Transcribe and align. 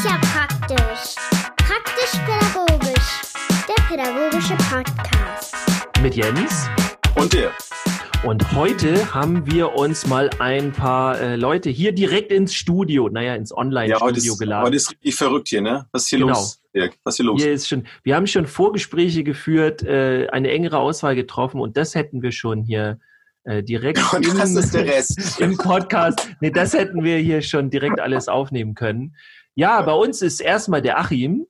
ist 0.00 0.06
ja 0.06 0.18
praktisch. 0.32 1.14
Praktisch-pädagogisch. 1.56 3.20
Der 3.68 3.82
pädagogische 3.86 4.54
Podcast. 4.70 5.54
Mit 6.02 6.14
Jens. 6.14 6.70
Und 7.16 7.34
der. 7.34 7.50
Und 8.24 8.50
heute 8.54 9.12
haben 9.12 9.44
wir 9.50 9.74
uns 9.74 10.06
mal 10.06 10.30
ein 10.38 10.72
paar 10.72 11.20
äh, 11.20 11.36
Leute 11.36 11.68
hier 11.68 11.92
direkt 11.92 12.32
ins 12.32 12.54
Studio, 12.54 13.10
naja, 13.10 13.34
ins 13.34 13.50
Ja, 13.50 13.58
Online-Studio 13.58 14.32
ist, 14.32 14.38
geladen. 14.38 14.64
heute 14.68 14.76
ist 14.76 14.90
richtig 14.90 15.14
verrückt 15.16 15.48
hier, 15.48 15.60
ne? 15.60 15.86
Was 15.92 16.04
ist 16.04 16.08
hier 16.08 16.20
Genau. 16.20 16.32
los? 16.32 16.62
Dirk? 16.74 16.94
Was 17.04 17.14
ist 17.14 17.16
hier 17.18 17.26
los? 17.26 17.42
Hier 17.42 17.52
ist 17.52 17.68
schon, 17.68 17.86
wir 18.02 18.16
haben 18.16 18.26
schon 18.26 18.46
Vorgespräche 18.46 19.22
geführt, 19.22 19.82
äh, 19.82 20.28
eine 20.32 20.50
engere 20.50 20.78
Auswahl 20.78 21.14
getroffen 21.14 21.60
und 21.60 21.76
das 21.76 21.94
hätten 21.94 22.22
wir 22.22 22.32
schon 22.32 22.62
hier 22.62 22.98
äh, 23.44 23.62
direkt 23.62 23.98
Und 24.14 24.26
im, 24.26 24.38
das 24.38 24.54
ist 24.54 24.72
der 24.72 24.86
Rest. 24.86 25.38
im 25.40 25.58
Podcast. 25.58 26.30
Nee, 26.40 26.50
das 26.50 26.72
hätten 26.72 27.04
wir 27.04 27.18
hier 27.18 27.42
schon 27.42 27.68
direkt 27.68 28.00
alles 28.00 28.28
aufnehmen 28.28 28.74
können. 28.74 29.14
Ja, 29.54 29.82
bei 29.82 29.92
uns 29.92 30.22
ist 30.22 30.40
erstmal 30.40 30.82
der 30.82 30.98
Achim. 30.98 31.46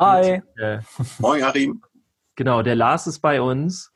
Hi. 0.00 0.42
Äh, 0.56 0.78
Moin, 1.18 1.42
Arim. 1.42 1.82
genau, 2.34 2.62
der 2.62 2.74
Lars 2.74 3.06
ist 3.06 3.20
bei 3.20 3.40
uns 3.40 3.92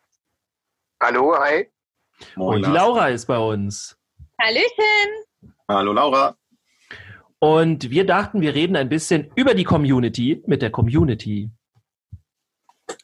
Hallo, 1.02 1.34
hi. 1.38 1.66
Moin, 2.36 2.64
und. 2.64 2.72
Laura 2.72 3.08
ist 3.08 3.26
bei 3.26 3.38
uns. 3.38 3.98
Hallöchen! 4.40 5.52
Hallo, 5.68 5.92
Laura. 5.92 6.34
Und 7.38 7.90
wir 7.90 8.06
dachten, 8.06 8.40
wir 8.40 8.54
reden 8.54 8.76
ein 8.76 8.88
bisschen 8.88 9.30
über 9.34 9.52
die 9.52 9.64
Community 9.64 10.42
mit 10.46 10.62
der 10.62 10.70
Community. 10.70 11.50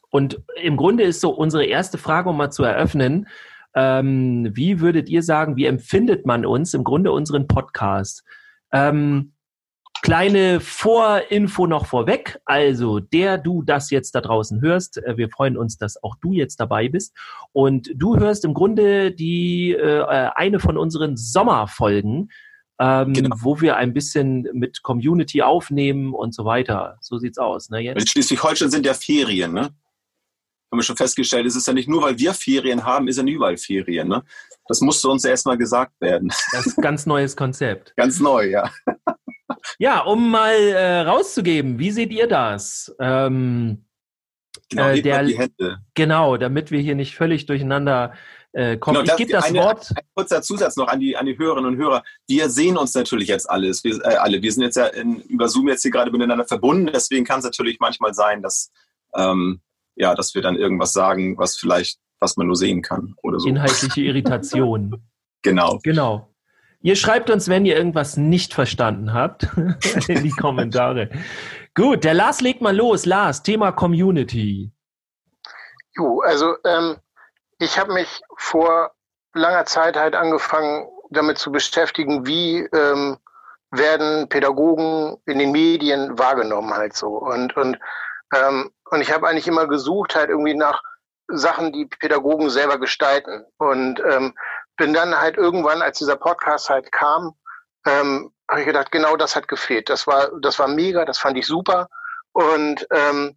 Und 0.09 0.43
im 0.63 0.79
Grunde 0.79 1.05
ist 1.05 1.21
so 1.21 1.31
unsere 1.31 1.67
erste 1.67 1.99
Frage, 1.99 2.31
um 2.31 2.39
mal 2.39 2.51
zu 2.51 2.65
eröffnen, 2.65 3.29
ähm, 3.75 4.51
wie 4.55 4.81
würdet 4.81 5.11
ihr 5.11 5.23
sagen, 5.23 5.57
wie 5.57 5.67
empfindet 5.67 6.25
man 6.25 6.47
uns 6.47 6.73
im 6.73 6.83
Grunde 6.83 7.13
unseren 7.13 7.47
Podcast? 7.47 8.25
Ähm, 8.73 9.32
kleine 10.03 10.61
Vorinfo 10.61 11.67
noch 11.67 11.87
vorweg. 11.87 12.39
Also, 12.45 13.01
der 13.01 13.39
du 13.39 13.63
das 13.63 13.91
jetzt 13.91 14.15
da 14.15 14.21
draußen 14.21 14.61
hörst, 14.61 14.99
äh, 14.99 15.17
wir 15.17 15.31
freuen 15.31 15.57
uns, 15.57 15.79
dass 15.79 16.03
auch 16.03 16.17
du 16.21 16.33
jetzt 16.33 16.57
dabei 16.61 16.89
bist. 16.89 17.17
Und 17.53 17.91
du 17.95 18.19
hörst 18.19 18.45
im 18.45 18.53
Grunde 18.53 19.13
die 19.13 19.73
äh, 19.73 20.01
äh, 20.01 20.31
eine 20.35 20.61
von 20.61 20.77
unseren 20.77 21.17
Sommerfolgen, 21.17 22.31
ähm, 22.79 23.13
Genau. 23.15 23.37
wo 23.39 23.61
wir 23.61 23.77
ein 23.77 23.95
bisschen 23.95 24.49
mit 24.53 24.83
Community 24.83 25.41
aufnehmen 25.43 26.13
und 26.13 26.35
so 26.35 26.45
weiter. 26.45 26.99
So 27.01 27.19
sieht's 27.19 27.39
aus, 27.39 27.71
ne? 27.71 27.81
Jetzt? 27.81 28.01
In 28.01 28.07
Schleswig-Holstein 28.07 28.71
sind 28.71 28.85
ja 28.85 28.95
Ferien, 28.95 29.53
ne? 29.53 29.71
Haben 30.71 30.79
wir 30.79 30.83
schon 30.83 30.97
festgestellt, 30.97 31.47
es 31.47 31.55
ist 31.55 31.67
ja 31.67 31.75
nicht 31.75 31.89
nur, 31.89 32.03
weil 32.03 32.19
wir 32.19 32.33
Ferien 32.33 32.85
haben, 32.85 33.07
ist 33.07 33.19
ja 33.19 33.25
überall 33.25 33.59
Ferien, 33.59 34.09
ne? 34.09 34.25
Das 34.67 34.81
musste 34.81 35.09
uns 35.09 35.25
erstmal 35.25 35.59
gesagt 35.59 36.01
werden. 36.01 36.33
Das 36.53 36.67
ist 36.67 36.79
ein 36.79 36.83
ganz 36.83 37.05
neues 37.07 37.37
Konzept. 37.37 37.95
Ganz 37.97 38.21
neu, 38.21 38.49
ja. 38.49 38.71
Ja, 39.79 40.01
um 40.01 40.31
mal 40.31 40.55
äh, 40.55 41.01
rauszugeben, 41.01 41.79
wie 41.79 41.91
seht 41.91 42.13
ihr 42.13 42.27
das? 42.29 42.95
Ähm, 43.01 43.85
Genau, 44.69 44.89
Äh, 44.89 45.03
der- 45.03 45.25
die 45.25 45.39
Hände. 45.39 45.79
genau, 45.95 46.37
damit 46.39 46.71
wir 46.71 46.81
hier 46.81 46.95
nicht 46.95 47.15
völlig 47.15 47.45
durcheinander 47.47 48.15
äh, 48.53 48.77
kommen. 48.77 49.01
Genau, 49.01 49.13
ich 49.13 49.17
gebe 49.19 49.33
das 49.33 49.45
eine, 49.47 49.59
Wort. 49.61 49.91
Ein 49.95 50.05
kurzer 50.15 50.43
Zusatz 50.43 50.77
noch 50.77 50.89
an 50.89 51.01
die, 51.01 51.17
an 51.17 51.25
die 51.27 51.37
Hörerinnen 51.39 51.73
und 51.73 51.77
Hörer. 51.79 52.03
Wir 52.27 52.49
sehen 52.51 52.77
uns 52.79 52.95
natürlich 52.95 53.29
jetzt 53.29 53.49
alles. 53.51 53.83
Wir, 53.85 53.97
äh, 54.05 54.17
alle. 54.17 54.41
Wir 54.43 54.53
sind 54.53 54.63
jetzt 54.63 54.77
ja 54.77 54.87
in, 54.87 55.21
über 55.23 55.49
Zoom 55.49 55.69
jetzt 55.69 55.83
hier 55.83 55.91
gerade 55.91 56.11
miteinander 56.11 56.45
verbunden. 56.47 56.91
Deswegen 56.93 57.25
kann 57.25 57.39
es 57.39 57.45
natürlich 57.47 57.81
manchmal 57.81 58.13
sein, 58.15 58.43
dass, 58.43 58.71
ähm, 59.15 59.61
ja, 59.95 60.15
dass 60.15 60.35
wir 60.35 60.43
dann 60.43 60.57
irgendwas 60.57 60.93
sagen, 60.93 61.37
was 61.39 61.57
vielleicht, 61.57 61.99
was 62.21 62.37
man 62.37 62.47
nur 62.47 62.57
sehen 62.57 62.83
kann 62.83 63.15
oder 63.23 63.41
so. 63.41 63.49
Inhaltliche 63.49 64.03
Irritation. 64.03 65.03
Genau. 65.45 65.81
Genau. 65.83 66.32
Ihr 66.83 66.97
schreibt 66.97 67.31
uns, 67.31 67.49
wenn 67.49 67.65
ihr 67.65 67.77
irgendwas 67.77 68.17
nicht 68.17 68.55
verstanden 68.55 69.13
habt, 69.13 69.45
in 70.09 70.23
die 70.23 70.31
Kommentare. 70.31 71.11
Gut, 71.75 72.05
der 72.05 72.15
Lars 72.15 72.41
legt 72.41 72.61
mal 72.61 72.77
los. 72.77 73.07
Lars, 73.07 73.43
Thema 73.43 73.73
Community. 73.73 74.73
Jo, 75.97 76.21
also 76.21 76.57
ähm, 76.65 76.97
ich 77.59 77.79
habe 77.79 77.93
mich 77.93 78.21
vor 78.37 78.93
langer 79.35 79.65
Zeit 79.65 79.97
halt 79.97 80.15
angefangen, 80.15 80.89
damit 81.11 81.39
zu 81.39 81.53
beschäftigen, 81.53 82.27
wie 82.27 82.59
ähm, 82.73 83.17
werden 83.71 84.29
Pädagogen 84.29 85.17
in 85.27 85.39
den 85.39 85.53
Medien 85.53 86.19
wahrgenommen 86.19 86.75
halt 86.75 86.97
so. 86.97 87.09
Und, 87.09 87.57
und, 87.57 87.79
ähm, 88.35 88.71
und 88.91 89.01
ich 89.01 89.13
habe 89.13 89.29
eigentlich 89.29 89.49
immer 89.49 89.67
gesucht 89.67 90.15
halt 90.15 90.31
irgendwie 90.31 90.55
nach 90.55 90.83
Sachen, 91.29 91.73
die 91.73 91.87
Pädagogen 91.87 92.51
selber 92.51 92.79
gestalten. 92.79 93.45
Und 93.59 94.01
ähm, 94.01 94.35
bin 94.77 94.93
dann 94.93 95.19
halt 95.19 95.37
irgendwann, 95.37 95.83
als 95.83 95.99
dieser 95.99 96.17
Podcast 96.17 96.71
halt 96.71 96.91
kam, 96.93 97.35
ähm, 97.87 98.33
habe 98.49 98.61
ich 98.61 98.67
gedacht, 98.67 98.93
genau 98.93 99.17
das 99.17 99.37
hat 99.37 99.49
gefehlt. 99.49 99.89
Das 99.89 100.07
war, 100.07 100.31
das 100.41 100.59
war 100.59 100.69
mega, 100.69 101.05
das 101.05 101.19
fand 101.19 101.37
ich 101.39 101.47
super. 101.47 101.89
Und 102.33 102.87
ähm, 102.91 103.37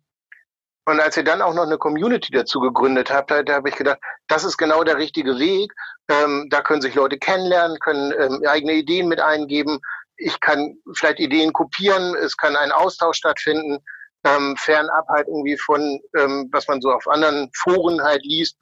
und 0.87 0.99
als 0.99 1.17
ihr 1.17 1.23
dann 1.23 1.41
auch 1.41 1.53
noch 1.55 1.63
eine 1.63 1.79
Community 1.79 2.31
dazu 2.31 2.59
gegründet 2.59 3.11
habt, 3.11 3.31
da, 3.31 3.41
da 3.41 3.55
habe 3.55 3.69
ich 3.69 3.75
gedacht, 3.75 3.97
das 4.27 4.43
ist 4.43 4.57
genau 4.57 4.83
der 4.83 4.97
richtige 4.97 5.37
Weg. 5.39 5.73
Ähm, 6.09 6.47
da 6.51 6.61
können 6.61 6.81
sich 6.81 6.93
Leute 6.93 7.17
kennenlernen, 7.17 7.79
können 7.79 8.13
ähm, 8.19 8.43
eigene 8.47 8.73
Ideen 8.73 9.07
mit 9.07 9.19
eingeben. 9.19 9.79
Ich 10.17 10.39
kann 10.39 10.77
vielleicht 10.93 11.19
Ideen 11.19 11.53
kopieren, 11.53 12.15
es 12.15 12.37
kann 12.37 12.55
ein 12.55 12.71
Austausch 12.71 13.17
stattfinden, 13.17 13.79
ähm, 14.23 14.55
fernab 14.57 15.07
halt 15.09 15.27
irgendwie 15.27 15.57
von, 15.57 15.99
ähm, 16.17 16.49
was 16.51 16.67
man 16.67 16.79
so 16.81 16.91
auf 16.91 17.07
anderen 17.07 17.49
Foren 17.55 18.01
halt 18.03 18.23
liest, 18.23 18.55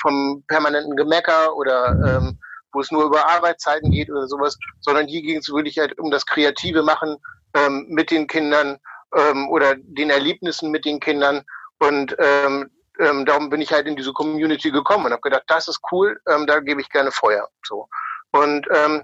vom 0.00 0.44
permanenten 0.48 0.96
Gemecker 0.96 1.54
oder 1.56 1.90
ähm, 2.06 2.38
wo 2.72 2.80
es 2.80 2.90
nur 2.90 3.04
über 3.04 3.28
Arbeitszeiten 3.28 3.90
geht 3.90 4.10
oder 4.10 4.26
sowas, 4.28 4.56
sondern 4.80 5.06
hier 5.06 5.22
ging 5.22 5.38
es 5.38 5.48
wirklich 5.48 5.78
halt 5.78 5.98
um 5.98 6.10
das 6.10 6.26
kreative 6.26 6.82
Machen 6.82 7.16
ähm, 7.54 7.86
mit 7.88 8.10
den 8.10 8.26
Kindern 8.26 8.78
ähm, 9.14 9.48
oder 9.48 9.74
den 9.76 10.10
Erlebnissen 10.10 10.70
mit 10.70 10.84
den 10.84 11.00
Kindern. 11.00 11.42
Und 11.78 12.16
ähm, 12.18 12.70
ähm, 13.00 13.24
darum 13.24 13.50
bin 13.50 13.60
ich 13.60 13.72
halt 13.72 13.86
in 13.86 13.96
diese 13.96 14.12
Community 14.12 14.70
gekommen 14.70 15.06
und 15.06 15.12
habe 15.12 15.22
gedacht, 15.22 15.44
das 15.48 15.68
ist 15.68 15.80
cool, 15.90 16.20
ähm, 16.28 16.46
da 16.46 16.60
gebe 16.60 16.80
ich 16.80 16.90
gerne 16.90 17.10
Feuer. 17.10 17.48
So. 17.64 17.88
Und 18.32 18.66
ähm, 18.70 19.02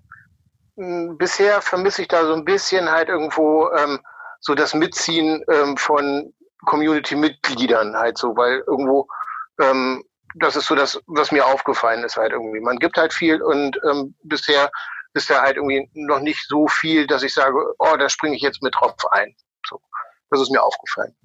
bisher 1.17 1.62
vermisse 1.62 2.03
ich 2.03 2.09
da 2.09 2.25
so 2.25 2.35
ein 2.35 2.45
bisschen 2.45 2.91
halt 2.91 3.09
irgendwo 3.09 3.71
ähm, 3.73 3.99
so 4.41 4.55
das 4.55 4.75
Mitziehen 4.75 5.43
ähm, 5.51 5.77
von 5.77 6.33
Community-Mitgliedern 6.67 7.97
halt 7.97 8.19
so, 8.19 8.37
weil 8.37 8.62
irgendwo 8.67 9.09
ähm, 9.61 10.05
das 10.34 10.56
ist 10.56 10.66
so 10.66 10.75
das, 10.75 11.00
was 11.06 11.32
mir 11.32 11.47
aufgefallen 11.47 12.04
ist 12.04 12.16
halt 12.16 12.32
irgendwie. 12.32 12.60
Man 12.60 12.78
gibt 12.78 12.97
halt 12.97 13.12
viel 13.12 13.41
und 13.42 13.78
ähm, 13.88 14.14
bisher 14.22 14.70
ist 15.14 15.31
da 15.31 15.41
halt 15.41 15.56
irgendwie 15.56 15.88
noch 15.94 16.20
nicht 16.20 16.47
so 16.47 16.69
viel, 16.69 17.06
dass 17.06 17.22
ich 17.22 17.32
sage, 17.32 17.56
oh, 17.78 17.97
da 17.97 18.09
springe 18.09 18.37
ich 18.37 18.42
jetzt 18.42 18.62
mit 18.62 18.75
drauf 18.75 18.94
ein. 19.12 19.34
So, 19.66 19.81
das 20.31 20.41
ist 20.41 20.50
mir 20.50 20.62
aufgefallen. 20.62 21.16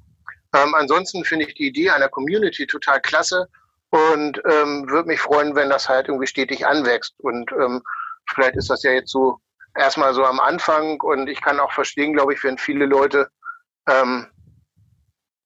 Ähm, 0.56 0.76
ansonsten 0.76 1.26
finde 1.26 1.46
ich 1.46 1.56
die 1.56 1.68
Idee 1.68 1.90
einer 1.90 2.10
Community 2.10 2.68
total 2.68 3.02
klasse 3.02 3.48
und 3.90 4.42
ähm, 4.50 4.90
würde 4.90 5.10
mich 5.10 5.20
freuen, 5.20 5.56
wenn 5.56 5.70
das 5.70 5.90
halt 5.90 6.08
irgendwie 6.08 6.28
stetig 6.28 6.66
anwächst. 6.66 7.14
Und 7.20 7.52
ähm, 7.52 7.82
vielleicht 8.30 8.56
ist 8.56 8.70
das 8.70 8.84
ja 8.84 8.92
jetzt 8.92 9.12
so 9.12 9.40
erstmal 9.76 10.14
so 10.14 10.24
am 10.26 10.40
Anfang 10.40 11.00
und 11.02 11.28
ich 11.28 11.42
kann 11.42 11.60
auch 11.60 11.72
verstehen, 11.72 12.14
glaube 12.14 12.34
ich, 12.34 12.44
wenn 12.44 12.58
viele 12.58 12.86
Leute 12.86 13.30
ähm, 13.88 14.28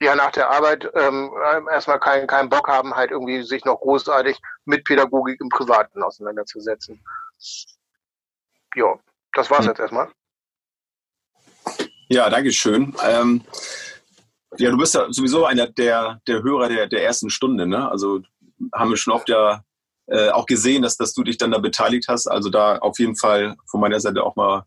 ja 0.01 0.15
nach 0.15 0.31
der 0.31 0.49
Arbeit 0.49 0.89
ähm, 0.93 1.31
erstmal 1.71 1.99
keinen 1.99 2.27
keinen 2.27 2.49
Bock 2.49 2.67
haben, 2.67 2.93
halt 2.95 3.11
irgendwie 3.11 3.43
sich 3.43 3.63
noch 3.65 3.79
großartig 3.79 4.37
mit 4.65 4.83
Pädagogik 4.83 5.39
im 5.39 5.49
Privaten 5.49 6.03
auseinanderzusetzen. 6.03 7.03
Ja, 8.75 8.93
das 9.33 9.49
war's 9.49 9.61
Hm. 9.61 9.69
jetzt 9.69 9.79
erstmal. 9.79 10.09
Ja, 12.09 12.29
danke 12.29 12.51
schön. 12.51 12.95
Ähm, 13.03 13.43
ja, 14.57 14.69
du 14.69 14.77
bist 14.77 14.93
ja 14.93 15.11
sowieso 15.11 15.45
einer 15.45 15.67
der, 15.67 16.21
der 16.27 16.43
Hörer 16.43 16.69
der, 16.69 16.87
der 16.87 17.03
ersten 17.03 17.29
Stunde, 17.29 17.65
ne? 17.65 17.89
Also 17.89 18.21
haben 18.73 18.89
wir 18.89 18.97
schon 18.97 19.13
oft 19.13 19.27
ja 19.27 19.63
äh, 20.07 20.29
auch 20.29 20.45
gesehen, 20.45 20.83
dass, 20.83 20.97
dass 20.97 21.13
du 21.13 21.23
dich 21.23 21.37
dann 21.37 21.51
da 21.51 21.57
beteiligt 21.57 22.07
hast. 22.07 22.27
Also 22.27 22.49
da 22.49 22.77
auf 22.77 22.99
jeden 22.99 23.15
Fall 23.15 23.55
von 23.69 23.79
meiner 23.79 23.99
Seite 23.99 24.23
auch 24.23 24.35
mal 24.35 24.65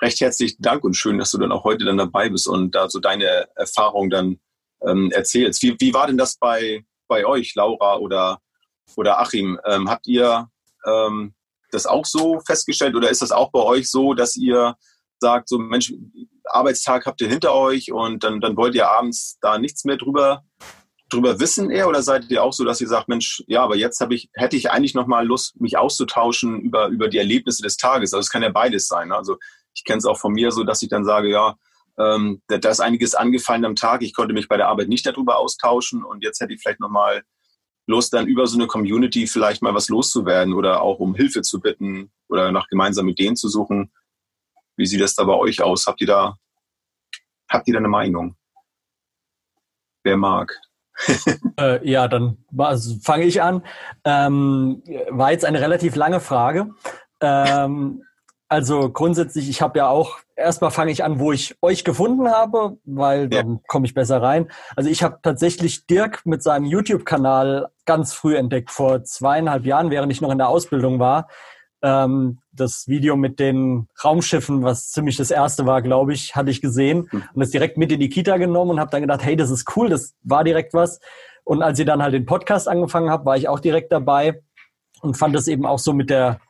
recht 0.00 0.20
herzlichen 0.20 0.60
Dank 0.60 0.82
und 0.84 0.94
schön, 0.94 1.18
dass 1.18 1.30
du 1.30 1.38
dann 1.38 1.52
auch 1.52 1.64
heute 1.64 1.84
dann 1.84 1.98
dabei 1.98 2.28
bist 2.28 2.48
und 2.48 2.74
da 2.74 2.88
so 2.88 2.98
deine 2.98 3.48
Erfahrung 3.54 4.10
dann 4.10 4.40
ähm, 4.86 5.10
erzählst. 5.12 5.62
Wie, 5.62 5.76
wie 5.78 5.94
war 5.94 6.06
denn 6.06 6.18
das 6.18 6.36
bei, 6.36 6.84
bei 7.08 7.26
euch, 7.26 7.54
Laura 7.54 7.96
oder, 7.96 8.40
oder 8.96 9.20
Achim? 9.20 9.58
Ähm, 9.64 9.88
habt 9.88 10.06
ihr 10.06 10.48
ähm, 10.86 11.34
das 11.70 11.86
auch 11.86 12.04
so 12.04 12.40
festgestellt 12.40 12.94
oder 12.94 13.10
ist 13.10 13.22
das 13.22 13.32
auch 13.32 13.50
bei 13.50 13.60
euch 13.60 13.90
so, 13.90 14.14
dass 14.14 14.36
ihr 14.36 14.76
sagt, 15.18 15.48
so 15.48 15.58
Mensch, 15.58 15.92
Arbeitstag 16.44 17.06
habt 17.06 17.20
ihr 17.20 17.28
hinter 17.28 17.54
euch 17.54 17.92
und 17.92 18.24
dann, 18.24 18.40
dann 18.40 18.56
wollt 18.56 18.74
ihr 18.74 18.90
abends 18.90 19.38
da 19.40 19.58
nichts 19.58 19.84
mehr 19.84 19.96
drüber, 19.96 20.44
drüber 21.10 21.38
wissen 21.40 21.70
eher 21.70 21.88
oder 21.88 22.02
seid 22.02 22.30
ihr 22.30 22.42
auch 22.42 22.52
so, 22.52 22.64
dass 22.64 22.80
ihr 22.80 22.88
sagt, 22.88 23.08
Mensch, 23.08 23.42
ja, 23.46 23.62
aber 23.62 23.76
jetzt 23.76 24.00
habe 24.00 24.14
ich, 24.14 24.30
hätte 24.34 24.56
ich 24.56 24.70
eigentlich 24.70 24.94
nochmal 24.94 25.26
Lust, 25.26 25.60
mich 25.60 25.76
auszutauschen 25.76 26.60
über, 26.60 26.88
über 26.88 27.08
die 27.08 27.18
Erlebnisse 27.18 27.62
des 27.62 27.76
Tages. 27.76 28.12
Also 28.12 28.20
es 28.20 28.30
kann 28.30 28.42
ja 28.42 28.48
beides 28.48 28.88
sein. 28.88 29.08
ne? 29.08 29.16
Also 29.16 29.36
ich 29.74 29.84
kenne 29.84 29.98
es 29.98 30.06
auch 30.06 30.18
von 30.18 30.32
mir 30.32 30.50
so, 30.50 30.64
dass 30.64 30.82
ich 30.82 30.88
dann 30.88 31.04
sage, 31.04 31.30
ja, 31.30 31.54
ähm, 32.00 32.42
da, 32.48 32.70
ist 32.70 32.80
einiges 32.80 33.14
angefallen 33.14 33.64
am 33.64 33.76
Tag. 33.76 34.02
Ich 34.02 34.14
konnte 34.14 34.34
mich 34.34 34.48
bei 34.48 34.56
der 34.56 34.68
Arbeit 34.68 34.88
nicht 34.88 35.06
darüber 35.06 35.38
austauschen 35.38 36.02
und 36.04 36.24
jetzt 36.24 36.40
hätte 36.40 36.54
ich 36.54 36.60
vielleicht 36.60 36.80
nochmal 36.80 37.22
Lust, 37.86 38.12
dann 38.12 38.26
über 38.26 38.46
so 38.46 38.56
eine 38.56 38.68
Community 38.68 39.26
vielleicht 39.26 39.62
mal 39.62 39.74
was 39.74 39.88
loszuwerden 39.88 40.54
oder 40.54 40.80
auch 40.80 41.00
um 41.00 41.14
Hilfe 41.14 41.42
zu 41.42 41.60
bitten 41.60 42.12
oder 42.28 42.52
nach 42.52 42.68
gemeinsamen 42.68 43.08
Ideen 43.08 43.36
zu 43.36 43.48
suchen. 43.48 43.92
Wie 44.76 44.86
sieht 44.86 45.00
das 45.00 45.14
da 45.14 45.24
bei 45.24 45.34
euch 45.34 45.60
aus? 45.62 45.86
Habt 45.86 46.00
ihr 46.00 46.06
da 46.06 46.36
habt 47.50 47.68
ihr 47.68 47.74
da 47.74 47.78
eine 47.78 47.88
Meinung? 47.88 48.36
Wer 50.04 50.16
mag? 50.16 50.58
äh, 51.58 51.86
ja, 51.88 52.08
dann 52.08 52.38
also 52.56 52.98
fange 53.02 53.24
ich 53.24 53.42
an. 53.42 53.64
Ähm, 54.04 54.82
war 55.10 55.32
jetzt 55.32 55.44
eine 55.44 55.60
relativ 55.60 55.96
lange 55.96 56.20
Frage. 56.20 56.70
Ähm, 57.20 58.02
also 58.50 58.90
grundsätzlich, 58.90 59.48
ich 59.48 59.62
habe 59.62 59.78
ja 59.78 59.88
auch, 59.88 60.18
erstmal 60.34 60.72
fange 60.72 60.90
ich 60.90 61.04
an, 61.04 61.20
wo 61.20 61.30
ich 61.30 61.56
euch 61.62 61.84
gefunden 61.84 62.28
habe, 62.28 62.78
weil 62.84 63.32
ja. 63.32 63.42
dann 63.42 63.60
komme 63.68 63.86
ich 63.86 63.94
besser 63.94 64.20
rein. 64.20 64.50
Also 64.74 64.90
ich 64.90 65.04
habe 65.04 65.20
tatsächlich 65.22 65.86
Dirk 65.86 66.26
mit 66.26 66.42
seinem 66.42 66.64
YouTube-Kanal 66.64 67.68
ganz 67.86 68.12
früh 68.12 68.36
entdeckt, 68.36 68.72
vor 68.72 69.04
zweieinhalb 69.04 69.64
Jahren, 69.66 69.92
während 69.92 70.10
ich 70.10 70.20
noch 70.20 70.32
in 70.32 70.38
der 70.38 70.48
Ausbildung 70.48 70.98
war. 70.98 71.28
Ähm, 71.80 72.40
das 72.52 72.88
Video 72.88 73.14
mit 73.14 73.38
den 73.38 73.86
Raumschiffen, 74.02 74.64
was 74.64 74.90
ziemlich 74.90 75.16
das 75.16 75.30
erste 75.30 75.64
war, 75.64 75.80
glaube 75.80 76.12
ich, 76.12 76.34
hatte 76.34 76.50
ich 76.50 76.60
gesehen 76.60 77.06
hm. 77.08 77.22
und 77.32 77.40
das 77.40 77.50
direkt 77.50 77.78
mit 77.78 77.92
in 77.92 78.00
die 78.00 78.08
Kita 78.08 78.36
genommen 78.36 78.72
und 78.72 78.80
habe 78.80 78.90
dann 78.90 79.02
gedacht, 79.02 79.22
hey, 79.22 79.36
das 79.36 79.50
ist 79.50 79.76
cool, 79.76 79.88
das 79.88 80.16
war 80.24 80.42
direkt 80.42 80.74
was. 80.74 80.98
Und 81.44 81.62
als 81.62 81.78
ihr 81.78 81.84
dann 81.84 82.02
halt 82.02 82.14
den 82.14 82.26
Podcast 82.26 82.66
angefangen 82.66 83.10
habt, 83.10 83.26
war 83.26 83.36
ich 83.36 83.48
auch 83.48 83.60
direkt 83.60 83.92
dabei 83.92 84.42
und 85.02 85.16
fand 85.16 85.36
das 85.36 85.46
eben 85.46 85.66
auch 85.66 85.78
so 85.78 85.92
mit 85.92 86.10
der 86.10 86.40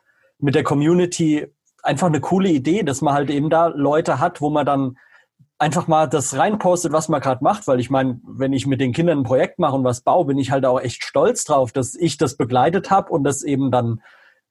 mit 0.41 0.55
der 0.55 0.63
Community 0.63 1.45
einfach 1.83 2.07
eine 2.07 2.21
coole 2.21 2.49
Idee, 2.49 2.83
dass 2.83 3.01
man 3.01 3.13
halt 3.13 3.29
eben 3.29 3.49
da 3.49 3.67
Leute 3.67 4.19
hat, 4.19 4.41
wo 4.41 4.49
man 4.49 4.65
dann 4.65 4.97
einfach 5.57 5.87
mal 5.87 6.07
das 6.07 6.35
reinpostet, 6.35 6.91
was 6.91 7.07
man 7.07 7.21
gerade 7.21 7.43
macht, 7.43 7.67
weil 7.67 7.79
ich 7.79 7.91
meine, 7.91 8.19
wenn 8.23 8.51
ich 8.51 8.65
mit 8.65 8.81
den 8.81 8.93
Kindern 8.93 9.19
ein 9.19 9.23
Projekt 9.23 9.59
mache 9.59 9.75
und 9.75 9.83
was 9.83 10.01
baue, 10.01 10.25
bin 10.25 10.39
ich 10.39 10.49
halt 10.49 10.65
auch 10.65 10.79
echt 10.79 11.03
stolz 11.03 11.43
drauf, 11.45 11.71
dass 11.71 11.93
ich 11.93 12.17
das 12.17 12.35
begleitet 12.35 12.89
habe 12.89 13.11
und 13.11 13.23
das 13.23 13.43
eben 13.43 13.69
dann 13.69 14.01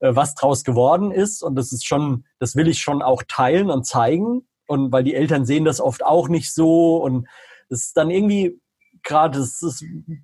äh, 0.01 0.15
was 0.15 0.35
draus 0.35 0.65
geworden 0.65 1.11
ist. 1.11 1.43
Und 1.43 1.57
das 1.57 1.73
ist 1.73 1.85
schon, 1.85 2.25
das 2.39 2.57
will 2.57 2.69
ich 2.69 2.81
schon 2.81 3.03
auch 3.03 3.23
teilen 3.27 3.71
und 3.71 3.87
zeigen. 3.87 4.47
Und 4.67 4.93
weil 4.93 5.03
die 5.03 5.15
Eltern 5.15 5.45
sehen 5.45 5.65
das 5.65 5.81
oft 5.81 6.05
auch 6.05 6.29
nicht 6.29 6.55
so. 6.55 6.97
Und 6.99 7.27
es 7.69 7.87
ist 7.87 7.97
dann 7.97 8.11
irgendwie 8.11 8.61
gerade, 9.03 9.45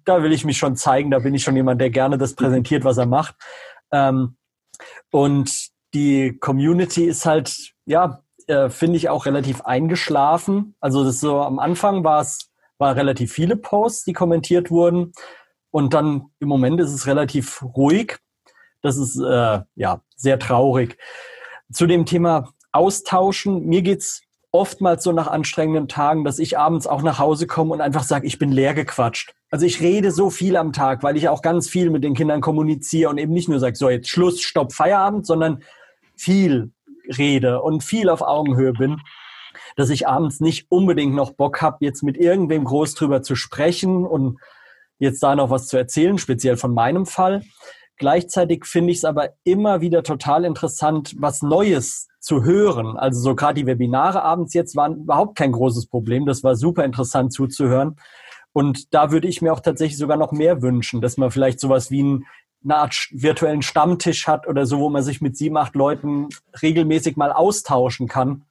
da 0.05 0.23
will 0.23 0.32
ich 0.32 0.44
mich 0.44 0.58
schon 0.58 0.76
zeigen, 0.76 1.11
da 1.11 1.19
bin 1.19 1.35
ich 1.35 1.43
schon 1.43 1.56
jemand, 1.56 1.81
der 1.81 1.91
gerne 1.91 2.17
das 2.17 2.35
präsentiert, 2.35 2.85
was 2.85 2.99
er 2.99 3.06
macht. 3.06 3.35
Ähm, 3.91 4.37
und 5.11 5.69
die 5.94 6.38
Community 6.38 7.04
ist 7.04 7.26
halt, 7.26 7.72
ja, 7.84 8.22
äh, 8.46 8.68
finde 8.68 8.96
ich 8.96 9.08
auch 9.08 9.26
relativ 9.26 9.62
eingeschlafen. 9.62 10.74
Also 10.80 11.04
das 11.04 11.20
so 11.20 11.40
am 11.40 11.58
Anfang 11.58 12.04
war 12.04 12.20
es 12.20 12.50
war 12.78 12.94
relativ 12.94 13.32
viele 13.32 13.56
Posts, 13.56 14.04
die 14.04 14.12
kommentiert 14.12 14.70
wurden. 14.70 15.12
Und 15.70 15.94
dann 15.94 16.30
im 16.40 16.48
Moment 16.48 16.80
ist 16.80 16.92
es 16.92 17.06
relativ 17.06 17.62
ruhig. 17.62 18.18
Das 18.82 18.96
ist 18.96 19.18
äh, 19.18 19.60
ja 19.74 20.00
sehr 20.14 20.38
traurig. 20.38 20.98
Zu 21.72 21.86
dem 21.86 22.06
Thema 22.06 22.52
Austauschen, 22.72 23.66
mir 23.66 23.82
geht's 23.82 24.22
oftmals 24.56 25.05
so 25.05 25.12
nach 25.12 25.26
anstrengenden 25.26 25.88
Tagen, 25.88 26.25
dass 26.25 26.38
ich 26.38 26.58
abends 26.58 26.87
auch 26.87 27.03
nach 27.03 27.19
Hause 27.19 27.47
komme 27.47 27.73
und 27.73 27.81
einfach 27.81 28.03
sage, 28.03 28.26
ich 28.26 28.38
bin 28.38 28.50
leer 28.50 28.75
gequatscht. 28.75 29.35
Also 29.50 29.67
ich 29.67 29.81
rede 29.81 30.11
so 30.11 30.31
viel 30.31 30.56
am 30.56 30.73
Tag, 30.73 31.03
weil 31.03 31.17
ich 31.17 31.29
auch 31.29 31.43
ganz 31.43 31.69
viel 31.69 31.91
mit 31.91 32.03
den 32.03 32.14
Kindern 32.14 32.41
kommuniziere 32.41 33.11
und 33.11 33.19
eben 33.19 33.32
nicht 33.32 33.49
nur 33.49 33.61
sage, 33.61 33.76
so 33.76 33.88
jetzt 33.88 34.08
Schluss, 34.08 34.41
Stopp, 34.41 34.73
Feierabend, 34.73 35.26
sondern 35.26 35.62
viel 36.17 36.73
rede 37.19 37.62
und 37.62 37.85
viel 37.85 38.08
auf 38.08 38.23
Augenhöhe 38.23 38.73
bin, 38.73 39.00
dass 39.76 39.91
ich 39.91 40.08
abends 40.08 40.41
nicht 40.41 40.67
unbedingt 40.70 41.14
noch 41.14 41.32
Bock 41.32 41.62
habe, 41.62 41.79
jetzt 41.81 42.03
mit 42.03 42.17
irgendwem 42.17 42.64
groß 42.64 42.94
drüber 42.94 43.23
zu 43.23 43.37
sprechen 43.37 44.05
und 44.05 44.38
jetzt 44.99 45.23
da 45.23 45.37
noch 45.37 45.50
was 45.50 45.69
zu 45.69 45.76
erzählen, 45.76 46.19
speziell 46.19 46.56
von 46.56 46.73
meinem 46.73 47.06
Fall. 47.06 47.43
Gleichzeitig 47.98 48.66
finde 48.66 48.93
ich 48.93 48.98
es 48.98 49.04
aber 49.04 49.31
immer 49.44 49.81
wieder 49.81 50.02
total 50.02 50.44
interessant, 50.44 51.14
was 51.19 51.43
Neues 51.43 52.08
zu 52.20 52.44
hören. 52.44 52.96
Also 52.96 53.20
so 53.20 53.34
gerade 53.34 53.60
die 53.60 53.66
Webinare 53.66 54.22
abends 54.22 54.52
jetzt 54.54 54.76
waren 54.76 55.02
überhaupt 55.02 55.37
kein 55.37 55.52
großes 55.52 55.87
Problem. 55.87 56.26
Das 56.26 56.44
war 56.44 56.56
super 56.56 56.84
interessant 56.84 57.32
zuzuhören. 57.32 57.96
Und 58.52 58.94
da 58.94 59.12
würde 59.12 59.28
ich 59.28 59.43
mir 59.43 59.52
auch 59.52 59.60
tatsächlich 59.60 59.98
sogar 59.98 60.16
noch 60.16 60.32
mehr 60.32 60.62
wünschen, 60.62 61.00
dass 61.00 61.16
man 61.16 61.31
vielleicht 61.31 61.60
sowas 61.60 61.90
wie 61.90 62.02
ein 62.02 62.26
eine 62.64 62.76
Art 62.78 63.08
virtuellen 63.12 63.62
Stammtisch 63.62 64.26
hat 64.26 64.46
oder 64.48 64.66
so, 64.66 64.81
wo 64.81 64.88
man 64.88 65.02
sich 65.02 65.20
mit 65.20 65.37
sieben, 65.37 65.56
acht 65.56 65.75
Leuten 65.76 66.28
regelmäßig 66.62 67.16
mal 67.16 67.32
austauschen 67.32 68.08
kann, 68.08 68.44